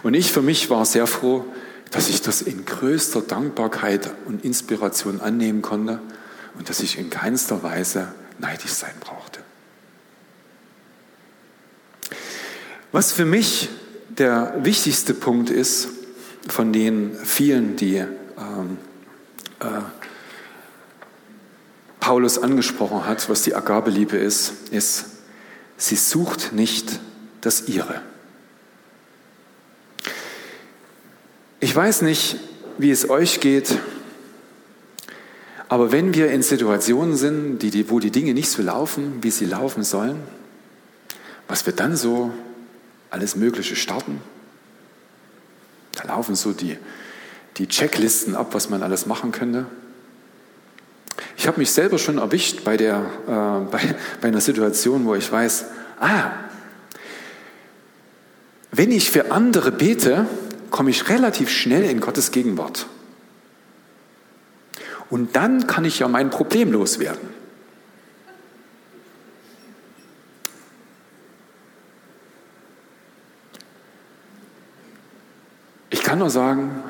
Und 0.08 0.14
ich 0.14 0.32
für 0.32 0.42
mich 0.42 0.70
war 0.70 0.86
sehr 0.86 1.06
froh, 1.06 1.44
dass 1.92 2.08
ich 2.08 2.22
das 2.22 2.42
in 2.42 2.64
größter 2.64 3.20
Dankbarkeit 3.20 4.10
und 4.26 4.46
Inspiration 4.46 5.20
annehmen 5.20 5.62
konnte 5.62 6.00
und 6.58 6.70
dass 6.70 6.80
ich 6.80 6.98
in 6.98 7.10
keinster 7.10 7.62
Weise 7.62 8.14
neidisch 8.40 8.72
sein 8.72 8.94
brauchte. 9.02 9.42
Was 12.94 13.12
für 13.12 13.26
mich 13.26 13.68
der 14.08 14.56
wichtigste 14.62 15.14
Punkt 15.14 15.50
ist, 15.50 15.90
von 16.48 16.72
den 16.72 17.14
vielen, 17.26 17.76
die 17.76 17.98
ähm, 17.98 18.78
äh, 19.60 19.66
Paulus 22.00 22.38
angesprochen 22.38 23.06
hat, 23.06 23.30
was 23.30 23.42
die 23.42 23.56
Agabeliebe 23.56 24.16
ist, 24.16 24.70
ist, 24.72 25.04
sie 25.76 25.98
sucht 25.98 26.54
nicht 26.54 27.02
das 27.42 27.68
Ihre. 27.68 28.02
Weiß 31.78 32.02
nicht, 32.02 32.38
wie 32.80 32.90
es 32.90 33.08
euch 33.08 33.40
geht, 33.40 33.78
aber 35.70 35.92
wenn 35.92 36.16
wir 36.16 36.32
in 36.32 36.42
Situationen 36.42 37.16
sind, 37.16 37.60
die, 37.60 37.90
wo 37.92 38.00
die 38.00 38.10
Dinge 38.10 38.34
nicht 38.34 38.50
so 38.50 38.64
laufen, 38.64 39.20
wie 39.22 39.30
sie 39.30 39.46
laufen 39.46 39.84
sollen, 39.84 40.18
was 41.48 41.68
wir 41.68 41.74
dann 41.74 41.96
so 41.96 42.32
alles 43.12 43.36
Mögliche 43.36 43.76
starten, 43.76 44.22
da 45.94 46.08
laufen 46.08 46.34
so 46.36 46.52
die, 46.52 46.80
die 47.58 47.68
Checklisten 47.68 48.36
ab, 48.36 48.56
was 48.56 48.72
man 48.72 48.82
alles 48.82 49.06
machen 49.06 49.32
könnte. 49.32 49.68
Ich 51.38 51.46
habe 51.46 51.60
mich 51.60 51.70
selber 51.70 52.00
schon 52.00 52.18
erwischt 52.18 52.64
bei, 52.64 52.76
der, 52.76 53.06
äh, 53.28 53.72
bei, 53.72 53.96
bei 54.20 54.28
einer 54.30 54.42
Situation, 54.42 55.06
wo 55.06 55.14
ich 55.14 55.32
weiß, 55.32 55.66
ah, 56.00 56.32
wenn 58.72 58.92
ich 58.92 59.12
für 59.12 59.32
andere 59.32 59.72
bete, 59.72 60.26
komme 60.70 60.90
ich 60.90 61.10
relativ 61.10 61.50
schnell 61.50 61.84
in 61.84 62.00
Gottes 62.00 62.32
Gegenwart. 62.32 62.88
Und 65.10 65.36
dann 65.36 65.68
kann 65.68 65.86
ich 65.86 66.00
ja 66.00 66.08
mein 66.08 66.30
Problem 66.30 66.72
loswerden. 66.72 67.30
Ich 75.90 76.04
kann 76.04 76.20
nur 76.20 76.30
sagen, 76.30 76.84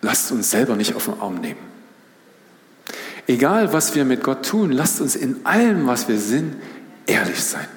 lasst 0.00 0.32
uns 0.32 0.50
selber 0.50 0.76
nicht 0.76 0.94
auf 0.94 1.04
den 1.04 1.20
Arm 1.20 1.40
nehmen. 1.40 1.70
Egal, 3.26 3.72
was 3.72 3.94
wir 3.94 4.04
mit 4.04 4.24
Gott 4.24 4.46
tun, 4.46 4.72
lasst 4.72 5.00
uns 5.00 5.14
in 5.14 5.44
allem, 5.44 5.86
was 5.86 6.08
wir 6.08 6.18
sind, 6.18 6.56
ehrlich 7.06 7.42
sein. 7.42 7.68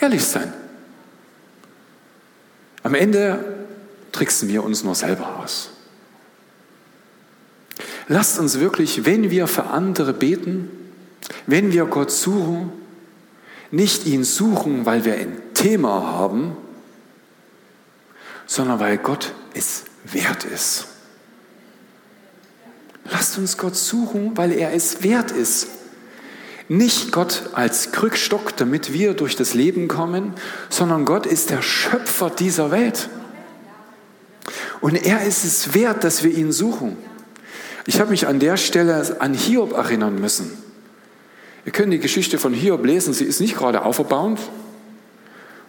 Ehrlich 0.00 0.24
sein. 0.24 0.52
Am 2.82 2.94
Ende 2.94 3.63
tricksen 4.14 4.48
wir 4.48 4.62
uns 4.62 4.84
nur 4.84 4.94
selber 4.94 5.40
aus. 5.40 5.70
Lasst 8.06 8.38
uns 8.38 8.60
wirklich, 8.60 9.04
wenn 9.04 9.30
wir 9.30 9.46
für 9.46 9.64
andere 9.64 10.12
beten, 10.12 10.70
wenn 11.46 11.72
wir 11.72 11.86
Gott 11.86 12.10
suchen, 12.10 12.72
nicht 13.70 14.06
ihn 14.06 14.24
suchen, 14.24 14.86
weil 14.86 15.04
wir 15.04 15.14
ein 15.14 15.36
Thema 15.54 16.04
haben, 16.04 16.56
sondern 18.46 18.78
weil 18.78 18.98
Gott 18.98 19.32
es 19.54 19.84
wert 20.04 20.44
ist. 20.44 20.86
Lasst 23.10 23.36
uns 23.36 23.58
Gott 23.58 23.76
suchen, 23.76 24.36
weil 24.36 24.52
er 24.52 24.72
es 24.74 25.02
wert 25.02 25.30
ist. 25.32 25.68
Nicht 26.68 27.10
Gott 27.10 27.50
als 27.52 27.92
Krückstock, 27.92 28.56
damit 28.56 28.92
wir 28.92 29.14
durch 29.14 29.34
das 29.34 29.54
Leben 29.54 29.88
kommen, 29.88 30.34
sondern 30.70 31.04
Gott 31.04 31.26
ist 31.26 31.50
der 31.50 31.62
Schöpfer 31.62 32.30
dieser 32.30 32.70
Welt. 32.70 33.08
Und 34.80 34.94
er 34.94 35.24
ist 35.24 35.44
es 35.44 35.74
wert, 35.74 36.04
dass 36.04 36.22
wir 36.22 36.30
ihn 36.30 36.52
suchen. 36.52 36.96
Ich 37.86 38.00
habe 38.00 38.10
mich 38.10 38.26
an 38.26 38.40
der 38.40 38.56
Stelle 38.56 39.20
an 39.20 39.34
Hiob 39.34 39.72
erinnern 39.72 40.20
müssen. 40.20 40.50
Wir 41.64 41.72
können 41.72 41.90
die 41.90 41.98
Geschichte 41.98 42.38
von 42.38 42.52
Hiob 42.52 42.84
lesen. 42.84 43.14
Sie 43.14 43.24
ist 43.24 43.40
nicht 43.40 43.56
gerade 43.56 43.84
auferbauend. 43.84 44.38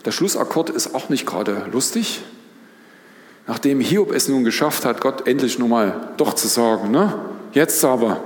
Der 0.04 0.12
Schlussakkord 0.12 0.70
ist 0.70 0.94
auch 0.94 1.10
nicht 1.10 1.26
gerade 1.26 1.68
lustig. 1.72 2.24
Nachdem 3.48 3.80
Hiob 3.80 4.12
es 4.12 4.28
nun 4.28 4.44
geschafft 4.44 4.86
hat, 4.86 5.02
Gott 5.02 5.28
endlich 5.28 5.60
nur 5.60 5.68
mal 5.68 6.14
doch 6.18 6.34
zu 6.34 6.48
sagen, 6.48 6.92
ne? 6.92 7.14
Jetzt 7.54 7.84
aber, 7.86 8.22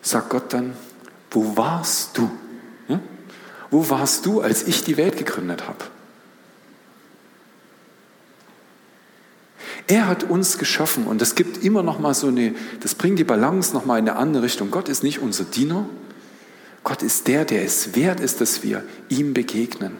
sagt 0.00 0.30
Gott 0.30 0.52
dann, 0.52 0.74
wo 1.30 1.56
warst 1.56 2.16
du? 2.16 2.30
Hm? 2.86 3.00
Wo 3.70 3.88
warst 3.90 4.24
du, 4.24 4.40
als 4.40 4.66
ich 4.66 4.84
die 4.84 4.96
Welt 4.96 5.16
gegründet 5.16 5.68
habe? 5.68 5.84
Er 9.86 10.06
hat 10.06 10.24
uns 10.24 10.58
geschaffen 10.58 11.06
und 11.06 11.20
das 11.20 11.34
gibt 11.34 11.64
immer 11.64 11.82
noch 11.82 11.98
mal 11.98 12.14
so 12.14 12.28
eine, 12.28 12.54
das 12.80 12.94
bringt 12.94 13.18
die 13.18 13.24
Balance 13.24 13.74
noch 13.74 13.84
mal 13.84 13.98
in 13.98 14.08
eine 14.08 14.18
andere 14.18 14.44
Richtung. 14.44 14.70
Gott 14.70 14.88
ist 14.88 15.02
nicht 15.02 15.18
unser 15.18 15.44
Diener. 15.44 15.88
Gott 16.84 17.02
ist 17.02 17.28
der, 17.28 17.44
der 17.44 17.64
es 17.64 17.94
wert 17.94 18.20
ist, 18.20 18.40
dass 18.40 18.62
wir 18.62 18.84
ihm 19.08 19.34
begegnen. 19.34 19.96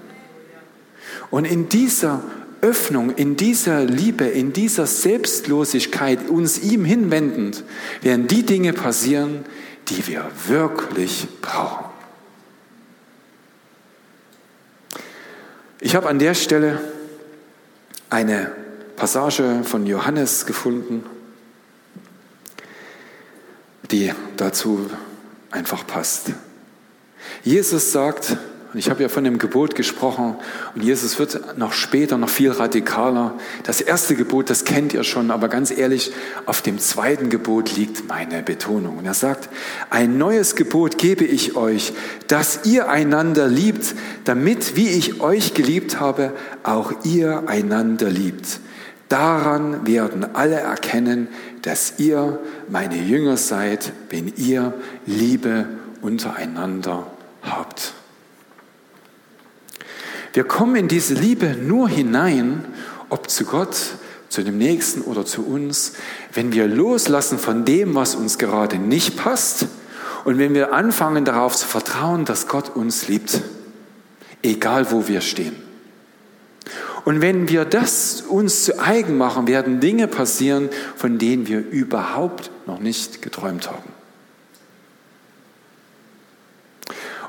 Und 1.30 1.44
in 1.44 1.68
dieser 1.68 2.22
Öffnung, 2.60 3.10
in 3.14 3.36
dieser 3.36 3.84
Liebe, 3.84 4.24
in 4.24 4.52
dieser 4.52 4.86
Selbstlosigkeit, 4.86 6.28
uns 6.28 6.60
ihm 6.60 6.84
hinwendend, 6.84 7.64
werden 8.02 8.28
die 8.28 8.44
Dinge 8.44 8.72
passieren, 8.72 9.44
die 9.88 10.06
wir 10.06 10.30
wirklich 10.46 11.26
brauchen. 11.40 11.86
Ich 15.80 15.96
habe 15.96 16.08
an 16.08 16.20
der 16.20 16.34
Stelle 16.34 16.80
eine 18.08 18.52
Passage 19.02 19.64
von 19.64 19.84
Johannes 19.84 20.46
gefunden, 20.46 21.02
die 23.90 24.12
dazu 24.36 24.88
einfach 25.50 25.84
passt. 25.84 26.30
Jesus 27.42 27.90
sagt, 27.90 28.36
und 28.72 28.78
ich 28.78 28.90
habe 28.90 29.02
ja 29.02 29.08
von 29.08 29.24
dem 29.24 29.38
Gebot 29.38 29.74
gesprochen, 29.74 30.36
und 30.76 30.84
Jesus 30.84 31.18
wird 31.18 31.58
noch 31.58 31.72
später 31.72 32.16
noch 32.16 32.28
viel 32.28 32.52
radikaler. 32.52 33.34
Das 33.64 33.80
erste 33.80 34.14
Gebot, 34.14 34.50
das 34.50 34.64
kennt 34.64 34.94
ihr 34.94 35.02
schon, 35.02 35.32
aber 35.32 35.48
ganz 35.48 35.72
ehrlich, 35.72 36.12
auf 36.46 36.62
dem 36.62 36.78
zweiten 36.78 37.28
Gebot 37.28 37.76
liegt 37.76 38.06
meine 38.06 38.40
Betonung. 38.44 38.98
Und 38.98 39.04
er 39.04 39.14
sagt, 39.14 39.48
ein 39.90 40.16
neues 40.16 40.54
Gebot 40.54 40.96
gebe 40.96 41.24
ich 41.24 41.56
euch, 41.56 41.92
dass 42.28 42.66
ihr 42.66 42.88
einander 42.88 43.48
liebt, 43.48 43.96
damit, 44.26 44.76
wie 44.76 44.90
ich 44.90 45.20
euch 45.20 45.54
geliebt 45.54 45.98
habe, 45.98 46.32
auch 46.62 46.92
ihr 47.02 47.48
einander 47.48 48.08
liebt. 48.08 48.60
Daran 49.12 49.86
werden 49.86 50.34
alle 50.34 50.54
erkennen, 50.54 51.28
dass 51.60 51.98
ihr 51.98 52.38
meine 52.70 52.96
Jünger 52.96 53.36
seid, 53.36 53.92
wenn 54.08 54.32
ihr 54.38 54.72
Liebe 55.04 55.66
untereinander 56.00 57.06
habt. 57.42 57.92
Wir 60.32 60.44
kommen 60.44 60.76
in 60.76 60.88
diese 60.88 61.12
Liebe 61.12 61.48
nur 61.48 61.90
hinein, 61.90 62.64
ob 63.10 63.28
zu 63.28 63.44
Gott, 63.44 63.76
zu 64.30 64.42
dem 64.42 64.56
Nächsten 64.56 65.02
oder 65.02 65.26
zu 65.26 65.44
uns, 65.44 65.92
wenn 66.32 66.54
wir 66.54 66.66
loslassen 66.66 67.38
von 67.38 67.66
dem, 67.66 67.94
was 67.94 68.14
uns 68.14 68.38
gerade 68.38 68.78
nicht 68.78 69.18
passt 69.18 69.66
und 70.24 70.38
wenn 70.38 70.54
wir 70.54 70.72
anfangen 70.72 71.26
darauf 71.26 71.54
zu 71.54 71.66
vertrauen, 71.66 72.24
dass 72.24 72.48
Gott 72.48 72.74
uns 72.74 73.08
liebt, 73.08 73.42
egal 74.42 74.90
wo 74.90 75.06
wir 75.06 75.20
stehen. 75.20 75.61
Und 77.04 77.20
wenn 77.20 77.48
wir 77.48 77.64
das 77.64 78.22
uns 78.22 78.64
zu 78.64 78.78
eigen 78.80 79.16
machen, 79.16 79.48
werden 79.48 79.80
Dinge 79.80 80.06
passieren, 80.06 80.68
von 80.96 81.18
denen 81.18 81.48
wir 81.48 81.58
überhaupt 81.58 82.50
noch 82.66 82.78
nicht 82.78 83.22
geträumt 83.22 83.68
haben. 83.68 83.90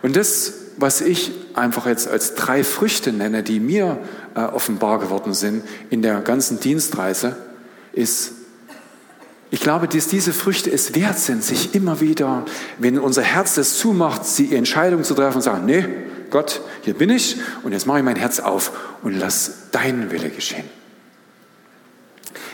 Und 0.03 0.15
das, 0.15 0.53
was 0.77 1.01
ich 1.01 1.31
einfach 1.55 1.87
jetzt 1.87 2.07
als 2.07 2.35
drei 2.35 2.63
Früchte 2.63 3.13
nenne, 3.13 3.41
die 3.41 3.59
mir 3.59 3.97
äh, 4.35 4.41
offenbar 4.41 4.99
geworden 4.99 5.33
sind 5.33 5.63
in 5.89 6.01
der 6.01 6.19
ganzen 6.19 6.59
Dienstreise, 6.59 7.37
ist, 7.93 8.33
ich 9.49 9.61
glaube, 9.61 9.87
dass 9.87 10.07
diese 10.07 10.33
Früchte 10.33 10.71
es 10.71 10.93
wert 10.93 11.17
sind, 11.19 11.43
sich 11.43 11.73
immer 11.73 12.01
wieder, 12.01 12.43
wenn 12.79 12.99
unser 12.99 13.21
Herz 13.21 13.55
das 13.55 13.77
zumacht, 13.77 14.21
die 14.37 14.55
Entscheidung 14.55 15.03
zu 15.03 15.13
treffen 15.13 15.37
und 15.37 15.43
sagen, 15.43 15.65
nee, 15.65 15.85
Gott, 16.33 16.61
hier 16.81 16.95
bin 16.95 17.11
ich 17.11 17.37
und 17.61 17.73
jetzt 17.73 17.85
mache 17.85 17.99
ich 17.99 18.03
mein 18.03 18.15
Herz 18.15 18.39
auf 18.39 18.71
und 19.03 19.13
lass 19.13 19.69
deinen 19.71 20.09
Wille 20.09 20.31
geschehen. 20.31 20.65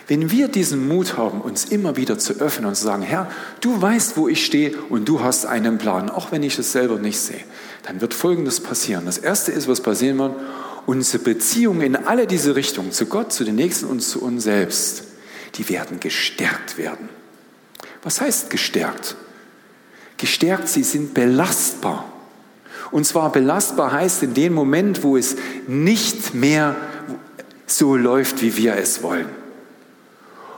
Wenn 0.05 0.31
wir 0.31 0.49
diesen 0.49 0.85
Mut 0.89 1.15
haben, 1.15 1.39
uns 1.39 1.63
immer 1.63 1.95
wieder 1.95 2.19
zu 2.19 2.41
öffnen 2.41 2.65
und 2.67 2.75
zu 2.75 2.83
sagen, 2.83 3.03
Herr, 3.03 3.31
du 3.61 3.81
weißt, 3.81 4.17
wo 4.17 4.27
ich 4.27 4.45
stehe 4.45 4.75
und 4.89 5.07
du 5.07 5.23
hast 5.23 5.45
einen 5.45 5.77
Plan, 5.77 6.09
auch 6.09 6.33
wenn 6.33 6.43
ich 6.43 6.59
es 6.59 6.73
selber 6.73 6.97
nicht 6.97 7.21
sehe, 7.21 7.39
dann 7.83 8.01
wird 8.01 8.13
Folgendes 8.13 8.59
passieren. 8.59 9.05
Das 9.05 9.17
Erste 9.17 9.53
ist, 9.53 9.69
was 9.69 9.79
passieren 9.79 10.17
wird, 10.17 10.35
unsere 10.85 11.23
Beziehungen 11.23 11.79
in 11.81 11.95
alle 11.95 12.27
diese 12.27 12.57
Richtungen, 12.57 12.91
zu 12.91 13.05
Gott, 13.05 13.31
zu 13.31 13.45
den 13.45 13.55
Nächsten 13.55 13.85
und 13.85 14.01
zu 14.01 14.21
uns 14.21 14.43
selbst, 14.43 15.03
die 15.55 15.69
werden 15.69 16.01
gestärkt 16.01 16.77
werden. 16.77 17.07
Was 18.03 18.19
heißt 18.19 18.49
gestärkt? 18.49 19.15
Gestärkt, 20.17 20.67
sie 20.67 20.83
sind 20.83 21.13
belastbar. 21.13 22.08
Und 22.91 23.05
zwar 23.05 23.31
belastbar 23.31 23.91
heißt 23.91 24.23
in 24.23 24.33
dem 24.33 24.53
Moment, 24.53 25.03
wo 25.03 25.17
es 25.17 25.35
nicht 25.67 26.33
mehr 26.33 26.75
so 27.67 27.95
läuft, 27.95 28.41
wie 28.41 28.57
wir 28.57 28.75
es 28.75 29.03
wollen. 29.03 29.29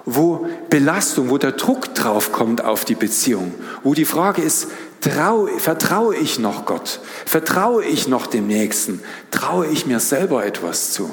Wo 0.05 0.47
Belastung, 0.69 1.29
wo 1.29 1.37
der 1.37 1.51
Druck 1.51 1.93
drauf 1.93 2.31
kommt 2.31 2.63
auf 2.63 2.85
die 2.85 2.95
Beziehung, 2.95 3.53
wo 3.83 3.93
die 3.93 4.05
Frage 4.05 4.41
ist, 4.41 4.67
trau, 5.01 5.47
vertraue 5.57 6.15
ich 6.15 6.39
noch 6.39 6.65
Gott? 6.65 6.99
Vertraue 7.25 7.83
ich 7.83 8.07
noch 8.07 8.27
dem 8.27 8.47
Nächsten? 8.47 9.01
Traue 9.29 9.67
ich 9.67 9.85
mir 9.85 9.99
selber 9.99 10.45
etwas 10.45 10.93
zu? 10.93 11.11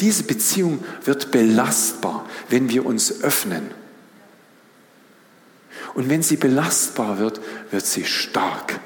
Diese 0.00 0.24
Beziehung 0.24 0.84
wird 1.04 1.30
belastbar, 1.30 2.26
wenn 2.50 2.68
wir 2.68 2.84
uns 2.84 3.22
öffnen. 3.22 3.70
Und 5.94 6.10
wenn 6.10 6.22
sie 6.22 6.36
belastbar 6.36 7.18
wird, 7.18 7.40
wird 7.70 7.86
sie 7.86 8.04
stark. 8.04 8.80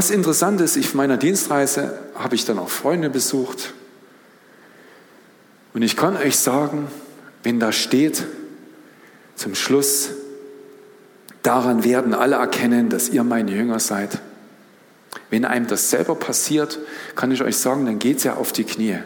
Was 0.00 0.10
interessant 0.10 0.62
ist, 0.62 0.76
ich 0.76 0.94
meiner 0.94 1.18
Dienstreise 1.18 1.98
habe 2.14 2.34
ich 2.34 2.46
dann 2.46 2.58
auch 2.58 2.70
Freunde 2.70 3.10
besucht. 3.10 3.74
Und 5.74 5.82
ich 5.82 5.94
kann 5.94 6.16
euch 6.16 6.38
sagen, 6.38 6.88
wenn 7.42 7.60
da 7.60 7.70
steht, 7.70 8.24
zum 9.36 9.54
Schluss, 9.54 10.08
daran 11.42 11.84
werden 11.84 12.14
alle 12.14 12.36
erkennen, 12.36 12.88
dass 12.88 13.10
ihr 13.10 13.24
meine 13.24 13.52
Jünger 13.52 13.78
seid. 13.78 14.22
Wenn 15.28 15.44
einem 15.44 15.66
das 15.66 15.90
selber 15.90 16.14
passiert, 16.14 16.78
kann 17.14 17.30
ich 17.30 17.42
euch 17.42 17.58
sagen, 17.58 17.84
dann 17.84 17.98
geht 17.98 18.16
es 18.16 18.24
ja 18.24 18.36
auf 18.36 18.52
die 18.52 18.64
Knie. 18.64 19.00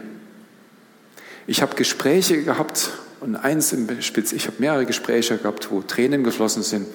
Ich 1.48 1.60
habe 1.60 1.74
Gespräche 1.74 2.44
gehabt 2.44 2.90
und 3.18 3.34
eins 3.34 3.72
im 3.72 4.00
Spitz, 4.00 4.30
ich 4.30 4.46
habe 4.46 4.58
mehrere 4.60 4.86
Gespräche 4.86 5.38
gehabt, 5.38 5.72
wo 5.72 5.82
Tränen 5.82 6.22
geflossen 6.22 6.62
sind. 6.62 6.86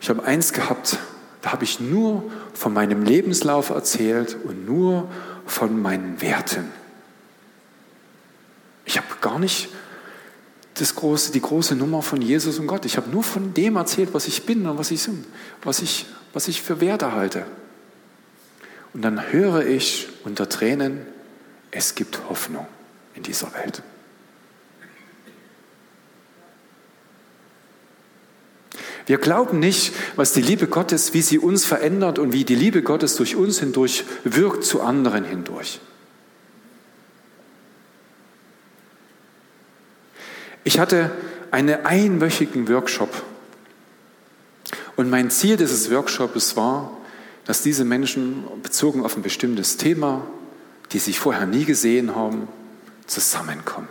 Ich 0.00 0.08
habe 0.08 0.24
eins 0.24 0.52
gehabt, 0.52 0.98
da 1.44 1.52
habe 1.52 1.64
ich 1.64 1.78
nur 1.78 2.24
von 2.54 2.72
meinem 2.72 3.04
Lebenslauf 3.04 3.68
erzählt 3.68 4.34
und 4.44 4.64
nur 4.64 5.10
von 5.44 5.78
meinen 5.78 6.22
Werten. 6.22 6.70
Ich 8.86 8.96
habe 8.96 9.06
gar 9.20 9.38
nicht 9.38 9.68
das 10.72 10.94
große, 10.94 11.32
die 11.32 11.42
große 11.42 11.76
Nummer 11.76 12.00
von 12.00 12.22
Jesus 12.22 12.58
und 12.58 12.66
Gott. 12.66 12.86
Ich 12.86 12.96
habe 12.96 13.10
nur 13.10 13.22
von 13.22 13.52
dem 13.52 13.76
erzählt, 13.76 14.14
was 14.14 14.26
ich 14.26 14.46
bin 14.46 14.66
und 14.66 14.78
was 14.78 14.90
ich, 14.90 15.06
was 15.62 15.82
ich, 15.82 16.06
was 16.32 16.48
ich 16.48 16.62
für 16.62 16.80
Werte 16.80 17.12
halte. 17.12 17.44
Und 18.94 19.02
dann 19.02 19.30
höre 19.30 19.66
ich 19.66 20.08
unter 20.24 20.48
Tränen, 20.48 21.00
es 21.70 21.94
gibt 21.94 22.26
Hoffnung 22.30 22.66
in 23.14 23.22
dieser 23.22 23.52
Welt. 23.52 23.82
Wir 29.06 29.18
glauben 29.18 29.58
nicht, 29.58 29.92
was 30.16 30.32
die 30.32 30.40
Liebe 30.40 30.66
Gottes, 30.66 31.12
wie 31.12 31.20
sie 31.20 31.38
uns 31.38 31.64
verändert 31.64 32.18
und 32.18 32.32
wie 32.32 32.44
die 32.44 32.54
Liebe 32.54 32.82
Gottes 32.82 33.16
durch 33.16 33.36
uns 33.36 33.60
hindurch 33.60 34.04
wirkt 34.24 34.64
zu 34.64 34.80
anderen 34.80 35.24
hindurch. 35.24 35.80
Ich 40.64 40.78
hatte 40.78 41.10
einen 41.50 41.84
einwöchigen 41.84 42.68
Workshop 42.68 43.10
und 44.96 45.10
mein 45.10 45.30
Ziel 45.30 45.56
dieses 45.58 45.90
Workshops 45.90 46.56
war, 46.56 46.90
dass 47.44 47.62
diese 47.62 47.84
Menschen 47.84 48.44
bezogen 48.62 49.04
auf 49.04 49.16
ein 49.16 49.22
bestimmtes 49.22 49.76
Thema, 49.76 50.26
die 50.92 50.98
sich 50.98 51.18
vorher 51.18 51.46
nie 51.46 51.66
gesehen 51.66 52.16
haben, 52.16 52.48
zusammenkommen. 53.06 53.88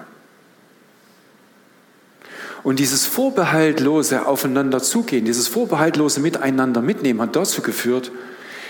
Und 2.63 2.80
dieses 2.80 3.06
vorbehaltlose 3.06 4.26
Aufeinander 4.26 4.82
zugehen, 4.82 5.26
dieses 5.26 5.49
vorbehaltlose 5.49 6.21
Miteinander 6.21 6.82
mitnehmen 6.82 7.21
hat 7.21 7.36
dazu 7.36 7.62
geführt, 7.62 8.12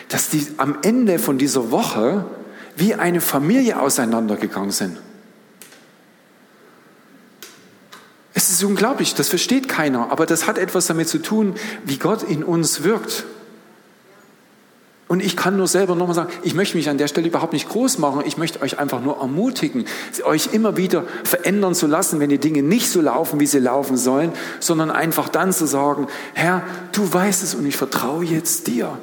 dass 0.09 0.29
die 0.29 0.47
am 0.57 0.77
Ende 0.81 1.19
von 1.19 1.37
dieser 1.37 1.71
Woche 1.71 2.25
wie 2.75 2.95
eine 2.95 3.21
Familie 3.21 3.79
auseinandergegangen 3.79 4.71
sind. 4.71 4.97
Es 8.33 8.49
ist 8.49 8.63
unglaublich, 8.63 9.13
das 9.13 9.29
versteht 9.29 9.69
keiner, 9.69 10.11
aber 10.11 10.25
das 10.25 10.47
hat 10.47 10.57
etwas 10.57 10.87
damit 10.87 11.07
zu 11.07 11.19
tun, 11.19 11.53
wie 11.85 11.97
Gott 11.97 12.23
in 12.23 12.43
uns 12.43 12.83
wirkt. 12.83 13.25
Und 15.07 15.21
ich 15.21 15.35
kann 15.35 15.57
nur 15.57 15.67
selber 15.67 15.95
nochmal 15.95 16.15
sagen, 16.15 16.31
ich 16.43 16.53
möchte 16.53 16.77
mich 16.77 16.89
an 16.89 16.97
der 16.97 17.07
Stelle 17.07 17.27
überhaupt 17.27 17.53
nicht 17.53 17.69
groß 17.69 17.97
machen. 17.97 18.23
Ich 18.25 18.37
möchte 18.37 18.61
euch 18.61 18.79
einfach 18.79 19.01
nur 19.01 19.19
ermutigen, 19.19 19.85
euch 20.23 20.53
immer 20.53 20.77
wieder 20.77 21.03
verändern 21.23 21.75
zu 21.75 21.87
lassen, 21.87 22.19
wenn 22.19 22.29
die 22.29 22.37
Dinge 22.37 22.63
nicht 22.63 22.89
so 22.89 23.01
laufen, 23.01 23.39
wie 23.39 23.45
sie 23.45 23.59
laufen 23.59 23.97
sollen, 23.97 24.31
sondern 24.59 24.89
einfach 24.89 25.29
dann 25.29 25.51
zu 25.51 25.67
sagen, 25.67 26.07
Herr, 26.33 26.63
du 26.93 27.11
weißt 27.11 27.43
es 27.43 27.53
und 27.53 27.65
ich 27.65 27.75
vertraue 27.75 28.23
jetzt 28.23 28.67
dir. 28.67 28.97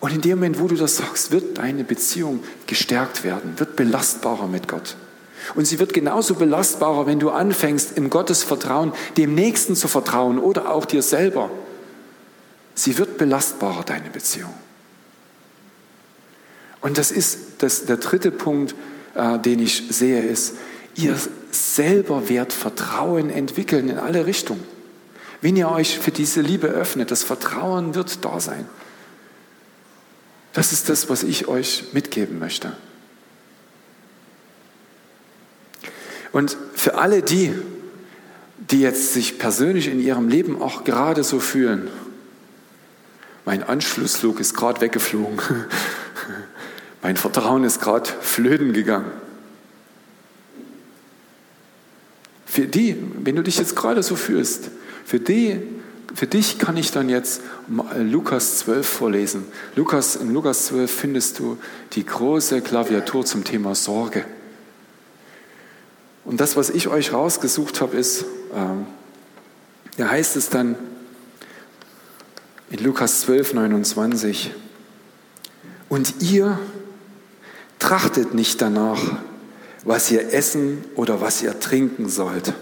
Und 0.00 0.12
in 0.12 0.20
dem 0.20 0.38
Moment, 0.38 0.60
wo 0.60 0.68
du 0.68 0.76
das 0.76 0.98
sagst, 0.98 1.32
wird 1.32 1.58
deine 1.58 1.82
Beziehung 1.82 2.44
gestärkt 2.66 3.24
werden, 3.24 3.54
wird 3.56 3.74
belastbarer 3.74 4.46
mit 4.46 4.68
Gott. 4.68 4.96
Und 5.54 5.64
sie 5.66 5.78
wird 5.78 5.94
genauso 5.94 6.34
belastbarer, 6.34 7.06
wenn 7.06 7.18
du 7.18 7.30
anfängst, 7.30 7.96
im 7.96 8.10
Gottesvertrauen 8.10 8.92
dem 9.16 9.34
Nächsten 9.34 9.76
zu 9.76 9.88
vertrauen 9.88 10.38
oder 10.38 10.70
auch 10.70 10.84
dir 10.84 11.02
selber. 11.02 11.50
Sie 12.74 12.98
wird 12.98 13.16
belastbarer, 13.16 13.84
deine 13.84 14.10
Beziehung. 14.10 14.52
Und 16.86 16.98
das 16.98 17.10
ist 17.10 17.38
das, 17.58 17.86
der 17.86 17.96
dritte 17.96 18.30
Punkt, 18.30 18.76
äh, 19.16 19.40
den 19.40 19.58
ich 19.58 19.82
sehe, 19.90 20.22
ist, 20.22 20.54
ihr 20.94 21.16
selber 21.50 22.28
werdet 22.28 22.52
Vertrauen 22.52 23.28
entwickeln 23.28 23.88
in 23.88 23.98
alle 23.98 24.24
Richtungen. 24.24 24.62
Wenn 25.40 25.56
ihr 25.56 25.68
euch 25.68 25.98
für 25.98 26.12
diese 26.12 26.42
Liebe 26.42 26.68
öffnet, 26.68 27.10
das 27.10 27.24
Vertrauen 27.24 27.96
wird 27.96 28.24
da 28.24 28.38
sein. 28.38 28.68
Das 30.52 30.70
ist 30.72 30.88
das, 30.88 31.10
was 31.10 31.24
ich 31.24 31.48
euch 31.48 31.86
mitgeben 31.92 32.38
möchte. 32.38 32.76
Und 36.30 36.56
für 36.76 36.98
alle 36.98 37.20
die, 37.20 37.52
die 38.70 38.82
jetzt 38.82 39.12
sich 39.12 39.40
persönlich 39.40 39.88
in 39.88 39.98
ihrem 39.98 40.28
Leben 40.28 40.62
auch 40.62 40.84
gerade 40.84 41.24
so 41.24 41.40
fühlen, 41.40 41.90
mein 43.44 43.64
Anschlussflug 43.64 44.38
ist 44.38 44.54
gerade 44.54 44.80
weggeflogen. 44.80 45.40
Mein 47.06 47.16
Vertrauen 47.16 47.62
ist 47.62 47.80
gerade 47.80 48.10
flöten 48.20 48.72
gegangen. 48.72 49.12
Für 52.44 52.66
die, 52.66 52.96
wenn 53.22 53.36
du 53.36 53.44
dich 53.44 53.58
jetzt 53.58 53.76
gerade 53.76 54.02
so 54.02 54.16
fühlst, 54.16 54.70
für 55.04 55.20
die, 55.20 55.60
für 56.16 56.26
dich 56.26 56.58
kann 56.58 56.76
ich 56.76 56.90
dann 56.90 57.08
jetzt 57.08 57.42
Lukas 57.96 58.58
12 58.58 58.84
vorlesen. 58.84 59.44
Lukas, 59.76 60.16
in 60.16 60.34
Lukas 60.34 60.66
12 60.66 60.90
findest 60.90 61.38
du 61.38 61.58
die 61.92 62.04
große 62.04 62.60
Klaviatur 62.60 63.24
zum 63.24 63.44
Thema 63.44 63.76
Sorge. 63.76 64.24
Und 66.24 66.40
das, 66.40 66.56
was 66.56 66.70
ich 66.70 66.88
euch 66.88 67.12
rausgesucht 67.12 67.80
habe, 67.82 67.96
ist, 67.96 68.24
ähm, 68.52 68.84
da 69.96 70.08
heißt 70.08 70.34
es 70.34 70.48
dann 70.48 70.74
in 72.68 72.82
Lukas 72.82 73.20
12, 73.20 73.54
29, 73.54 74.50
und 75.88 76.20
ihr, 76.20 76.58
Trachtet 77.78 78.34
nicht 78.34 78.62
danach, 78.62 79.00
was 79.84 80.10
ihr 80.10 80.32
essen 80.32 80.84
oder 80.94 81.20
was 81.20 81.42
ihr 81.42 81.58
trinken 81.60 82.08
sollt. 82.08 82.52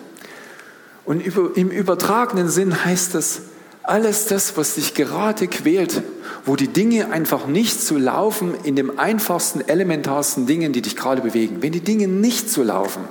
Und 1.05 1.21
im 1.21 1.71
übertragenen 1.71 2.49
Sinn 2.49 2.85
heißt 2.85 3.15
es, 3.15 3.43
alles 3.83 4.27
das, 4.27 4.57
was 4.57 4.77
dich 4.77 4.95
gerade 4.95 5.47
quält, 5.47 6.03
wo 6.47 6.57
die 6.57 6.69
Dinge 6.69 7.11
einfach 7.11 7.47
nicht 7.47 7.81
so 7.83 7.99
laufen 7.99 8.55
in 8.65 8.77
den 8.77 8.99
einfachsten, 8.99 9.61
elementarsten 9.61 10.47
Dingen, 10.47 10.73
die 10.73 10.81
dich 10.81 10.97
gerade 10.97 11.21
bewegen. 11.21 11.59
Wenn 11.61 11.73
die 11.73 11.81
Dinge 11.81 12.09
nicht 12.09 12.49
so 12.51 12.63
laufen, 12.63 13.05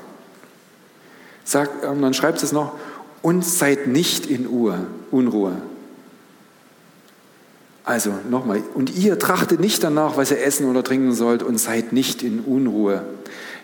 sagt, 1.43 1.85
und 1.85 2.01
dann 2.01 2.15
schreibt 2.15 2.41
es 2.41 2.51
noch, 2.51 2.73
und 3.21 3.45
seid 3.45 3.87
nicht 3.87 4.25
in 4.25 4.47
Unruhe. 4.47 5.61
Also 7.85 8.13
nochmal, 8.29 8.63
und 8.73 8.95
ihr 8.95 9.19
trachtet 9.19 9.59
nicht 9.59 9.83
danach, 9.83 10.15
was 10.15 10.31
ihr 10.31 10.41
essen 10.41 10.69
oder 10.69 10.83
trinken 10.83 11.13
sollt 11.13 11.43
und 11.43 11.59
seid 11.59 11.91
nicht 11.91 12.23
in 12.23 12.39
Unruhe. 12.39 13.03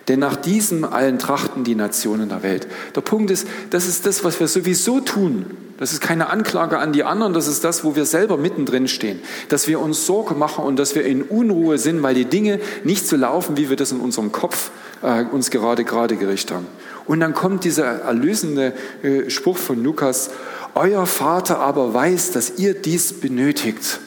denn 0.09 0.20
nach 0.20 0.36
diesem 0.36 0.84
allen 0.86 1.20
trachten 1.20 1.63
die 1.63 1.76
Nationen 1.76 2.30
der 2.30 2.41
Welt. 2.41 2.67
Der 2.95 3.01
Punkt 3.01 3.30
ist, 3.30 3.47
das 3.70 3.88
ist 3.88 4.07
das, 4.07 4.24
was 4.24 4.39
wir 4.39 4.47
sowieso 4.47 5.01
tun. 5.01 5.45
Das 5.78 5.93
ist 5.93 6.01
keine 6.01 6.30
Anklage 6.30 6.80
an 6.80 6.91
die 6.93 7.03
anderen, 7.03 7.34
das 7.34 7.47
ist 7.47 7.63
das, 7.63 7.84
wo 7.84 7.95
wir 7.95 8.05
selber 8.05 8.36
mittendrin 8.36 8.88
stehen. 8.88 9.20
Dass 9.49 9.67
wir 9.67 9.80
uns 9.80 10.07
Sorge 10.07 10.34
machen 10.34 10.65
und 10.65 10.80
dass 10.80 10.95
wir 10.95 11.05
in 11.05 11.22
Unruhe 11.22 11.78
sind, 11.78 12.01
weil 12.01 12.15
die 12.15 12.26
Dinge 12.26 12.59
nicht 12.84 13.07
so 13.07 13.15
laufen, 13.15 13.55
wie 13.55 13.70
wir 13.70 13.78
das 13.78 13.91
in 13.91 13.99
unserem 13.99 14.32
Kopf 14.32 14.72
äh, 15.03 15.24
uns 15.26 15.51
gerade 15.51 15.86
gerade 15.86 16.15
gerichtet 16.17 16.57
haben. 16.57 16.67
Und 17.05 17.20
dann 17.22 17.34
kommt 17.34 17.63
dieser 17.63 17.86
erlösende 17.86 18.74
äh, 19.03 19.30
Spruch 19.30 19.57
von 19.57 19.84
Lukas, 19.84 20.32
euer 20.74 21.05
Vater 21.05 21.59
aber 21.59 21.93
weiß, 21.93 22.32
dass 22.32 22.57
ihr 22.57 22.74
dies 22.74 23.13
benötigt. 23.13 23.99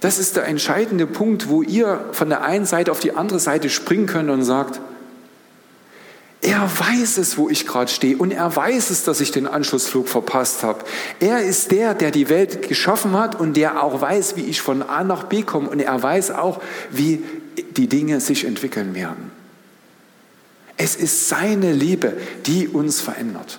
Das 0.00 0.18
ist 0.18 0.36
der 0.36 0.46
entscheidende 0.46 1.06
Punkt, 1.06 1.48
wo 1.48 1.62
ihr 1.62 2.04
von 2.12 2.28
der 2.28 2.42
einen 2.42 2.66
Seite 2.66 2.92
auf 2.92 3.00
die 3.00 3.12
andere 3.12 3.40
Seite 3.40 3.68
springen 3.68 4.06
könnt 4.06 4.30
und 4.30 4.44
sagt, 4.44 4.80
er 6.40 6.70
weiß 6.70 7.18
es, 7.18 7.36
wo 7.36 7.48
ich 7.48 7.66
gerade 7.66 7.90
stehe 7.90 8.16
und 8.16 8.30
er 8.30 8.54
weiß 8.54 8.90
es, 8.90 9.02
dass 9.02 9.20
ich 9.20 9.32
den 9.32 9.48
Anschlussflug 9.48 10.08
verpasst 10.08 10.62
habe. 10.62 10.84
Er 11.18 11.42
ist 11.42 11.72
der, 11.72 11.94
der 11.94 12.12
die 12.12 12.28
Welt 12.28 12.68
geschaffen 12.68 13.18
hat 13.18 13.40
und 13.40 13.56
der 13.56 13.82
auch 13.82 14.00
weiß, 14.00 14.36
wie 14.36 14.42
ich 14.42 14.60
von 14.60 14.82
A 14.82 15.02
nach 15.02 15.24
B 15.24 15.42
komme 15.42 15.68
und 15.68 15.80
er 15.80 16.00
weiß 16.00 16.30
auch, 16.30 16.60
wie 16.90 17.24
die 17.76 17.88
Dinge 17.88 18.20
sich 18.20 18.44
entwickeln 18.44 18.94
werden. 18.94 19.32
Es 20.76 20.94
ist 20.94 21.28
seine 21.28 21.72
Liebe, 21.72 22.16
die 22.46 22.68
uns 22.68 23.00
verändert. 23.00 23.58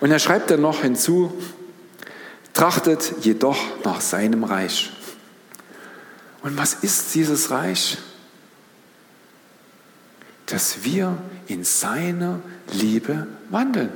Und 0.00 0.10
er 0.10 0.18
schreibt 0.18 0.50
dann 0.50 0.60
noch 0.60 0.82
hinzu, 0.82 1.32
trachtet 2.62 3.14
jedoch 3.22 3.58
nach 3.84 4.00
seinem 4.00 4.44
Reich. 4.44 4.92
Und 6.42 6.56
was 6.56 6.74
ist 6.74 7.12
dieses 7.12 7.50
Reich? 7.50 7.98
Dass 10.46 10.84
wir 10.84 11.18
in 11.48 11.64
seiner 11.64 12.38
Liebe 12.72 13.26
wandeln. 13.50 13.88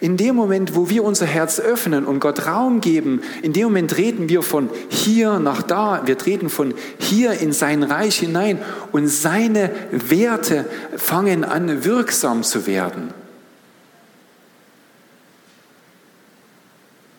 In 0.00 0.18
dem 0.18 0.36
Moment, 0.36 0.76
wo 0.76 0.90
wir 0.90 1.04
unser 1.04 1.24
Herz 1.24 1.58
öffnen 1.58 2.04
und 2.04 2.20
Gott 2.20 2.44
Raum 2.44 2.82
geben, 2.82 3.22
in 3.40 3.54
dem 3.54 3.64
Moment 3.64 3.92
treten 3.92 4.28
wir 4.28 4.42
von 4.42 4.68
hier 4.90 5.38
nach 5.38 5.62
da, 5.62 6.02
wir 6.04 6.18
treten 6.18 6.50
von 6.50 6.74
hier 6.98 7.40
in 7.40 7.54
sein 7.54 7.82
Reich 7.82 8.18
hinein 8.18 8.58
und 8.92 9.08
seine 9.08 9.70
Werte 9.90 10.66
fangen 10.98 11.44
an 11.44 11.82
wirksam 11.82 12.42
zu 12.42 12.66
werden. 12.66 13.23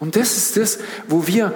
Und 0.05 0.15
das 0.15 0.37
ist 0.37 0.55
das, 0.55 0.77
wo 1.07 1.25
wir, 1.25 1.51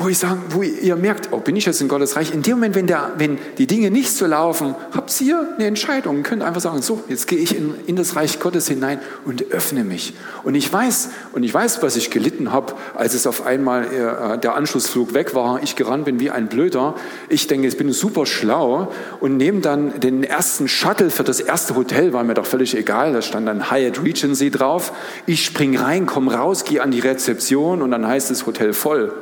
wo 0.00 0.08
ich 0.08 0.18
sage, 0.18 0.38
wo 0.48 0.62
ihr 0.62 0.96
merkt, 0.96 1.28
oh, 1.30 1.40
bin 1.40 1.56
ich 1.56 1.66
jetzt 1.66 1.82
in 1.82 1.88
Gottes 1.88 2.16
Reich? 2.16 2.32
In 2.32 2.40
dem 2.40 2.54
Moment, 2.54 2.74
wenn, 2.74 2.86
der, 2.86 3.12
wenn 3.18 3.38
die 3.58 3.66
Dinge 3.66 3.90
nicht 3.90 4.10
so 4.10 4.24
laufen, 4.24 4.74
habt 4.92 5.20
ihr 5.20 5.46
eine 5.56 5.66
Entscheidung 5.66 6.16
und 6.16 6.22
könnt 6.22 6.42
einfach 6.42 6.62
sagen, 6.62 6.80
so, 6.80 7.04
jetzt 7.08 7.26
gehe 7.26 7.38
ich 7.38 7.54
in, 7.54 7.74
in 7.86 7.96
das 7.96 8.16
Reich 8.16 8.40
Gottes 8.40 8.66
hinein 8.66 8.98
und 9.26 9.52
öffne 9.52 9.84
mich. 9.84 10.14
Und 10.42 10.54
ich 10.54 10.72
weiß, 10.72 11.10
und 11.32 11.42
ich 11.42 11.52
weiß, 11.52 11.82
was 11.82 11.96
ich 11.96 12.10
gelitten 12.10 12.50
habe, 12.50 12.72
als 12.94 13.12
es 13.12 13.26
auf 13.26 13.44
einmal 13.44 13.84
äh, 13.84 14.38
der 14.38 14.54
Anschlussflug 14.54 15.12
weg 15.12 15.34
war. 15.34 15.62
Ich 15.62 15.76
gerannt 15.76 16.06
bin 16.06 16.18
wie 16.18 16.30
ein 16.30 16.48
Blöder. 16.48 16.94
Ich 17.28 17.46
denke, 17.46 17.68
ich 17.68 17.76
bin 17.76 17.92
super 17.92 18.24
schlau 18.24 18.90
und 19.20 19.36
nehme 19.36 19.60
dann 19.60 20.00
den 20.00 20.24
ersten 20.24 20.66
Shuttle 20.66 21.10
für 21.10 21.24
das 21.24 21.40
erste 21.40 21.76
Hotel, 21.76 22.14
war 22.14 22.24
mir 22.24 22.34
doch 22.34 22.46
völlig 22.46 22.74
egal. 22.74 23.12
Da 23.12 23.20
stand 23.20 23.46
dann 23.46 23.70
Hyatt 23.70 24.02
Regency 24.02 24.50
drauf. 24.50 24.94
Ich 25.26 25.44
spring 25.44 25.76
rein, 25.76 26.06
komme 26.06 26.32
raus, 26.32 26.64
gehe 26.64 26.82
an 26.82 26.90
die 26.90 27.00
Rezeption 27.00 27.82
und 27.82 27.90
dann 27.90 28.06
heißt 28.06 28.30
es 28.30 28.46
Hotel 28.46 28.72
voll. 28.72 29.12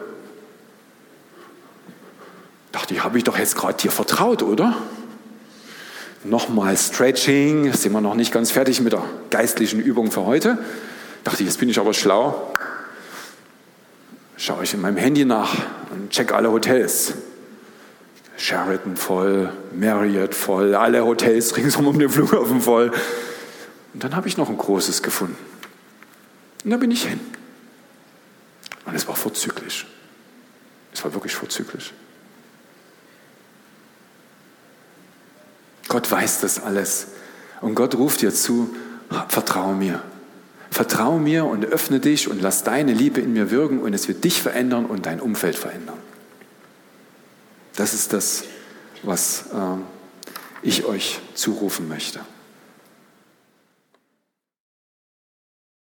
Ich, 2.91 3.05
habe 3.05 3.19
ich 3.19 3.25
doch 3.25 3.39
jetzt 3.39 3.57
gerade 3.57 3.75
dir 3.75 3.91
vertraut, 3.91 4.43
oder? 4.43 4.77
Nochmal 6.25 6.77
Stretching, 6.77 7.73
sind 7.73 7.93
wir 7.93 8.01
noch 8.01 8.15
nicht 8.15 8.33
ganz 8.33 8.51
fertig 8.51 8.81
mit 8.81 8.93
der 8.93 9.05
geistlichen 9.31 9.81
Übung 9.81 10.11
für 10.11 10.25
heute. 10.25 10.59
Dachte 11.23 11.43
ich, 11.43 11.49
jetzt 11.49 11.59
bin 11.59 11.69
ich 11.69 11.79
aber 11.79 11.93
schlau. 11.93 12.55
Schaue 14.37 14.65
ich 14.65 14.73
in 14.73 14.81
meinem 14.81 14.97
Handy 14.97 15.25
nach 15.25 15.55
und 15.91 16.11
check 16.11 16.33
alle 16.33 16.51
Hotels. 16.51 17.15
Sheraton 18.37 18.97
voll, 18.97 19.53
Marriott 19.73 20.35
voll, 20.35 20.75
alle 20.75 21.05
Hotels 21.05 21.57
ringsum 21.57 21.87
um 21.87 21.99
den 21.99 22.09
Flughafen 22.09 22.61
voll. 22.61 22.93
Und 23.93 24.05
dann 24.05 24.17
habe 24.17 24.29
ich 24.29 24.37
noch 24.37 24.49
ein 24.49 24.57
großes 24.57 25.03
gefunden. 25.03 25.37
Und 26.65 26.71
da 26.71 26.77
bin 26.77 26.91
ich 26.91 27.05
hin. 27.05 27.21
Und 28.87 28.95
es 28.95 29.07
war 29.07 29.17
vorzüglich. 29.17 29.87
Es 30.93 31.05
war 31.05 31.13
wirklich 31.15 31.35
vorzüglich. 31.35 31.93
Gott 35.89 36.11
weiß 36.11 36.41
das 36.41 36.63
alles. 36.63 37.09
Und 37.61 37.75
Gott 37.75 37.95
ruft 37.97 38.23
dir 38.23 38.33
zu, 38.33 38.75
vertraue 39.29 39.75
mir. 39.75 40.03
Vertraue 40.71 41.19
mir 41.19 41.47
und 41.47 41.65
öffne 41.65 41.99
dich 41.99 42.29
und 42.29 42.43
lass 42.43 42.63
deine 42.63 42.93
Liebe 42.93 43.21
in 43.21 43.33
mir 43.33 43.51
wirken 43.51 43.81
und 43.81 43.95
es 43.95 44.07
wird 44.07 44.23
dich 44.23 44.43
verändern 44.43 44.87
und 44.87 45.07
dein 45.07 45.21
Umfeld 45.21 45.57
verändern. 45.57 45.97
Das 47.77 47.95
ist 47.95 48.13
das, 48.13 48.45
was 49.03 49.47
äh, 49.53 49.79
ich 50.63 50.85
euch 50.85 51.21
zurufen 51.35 51.89
möchte. 51.89 52.21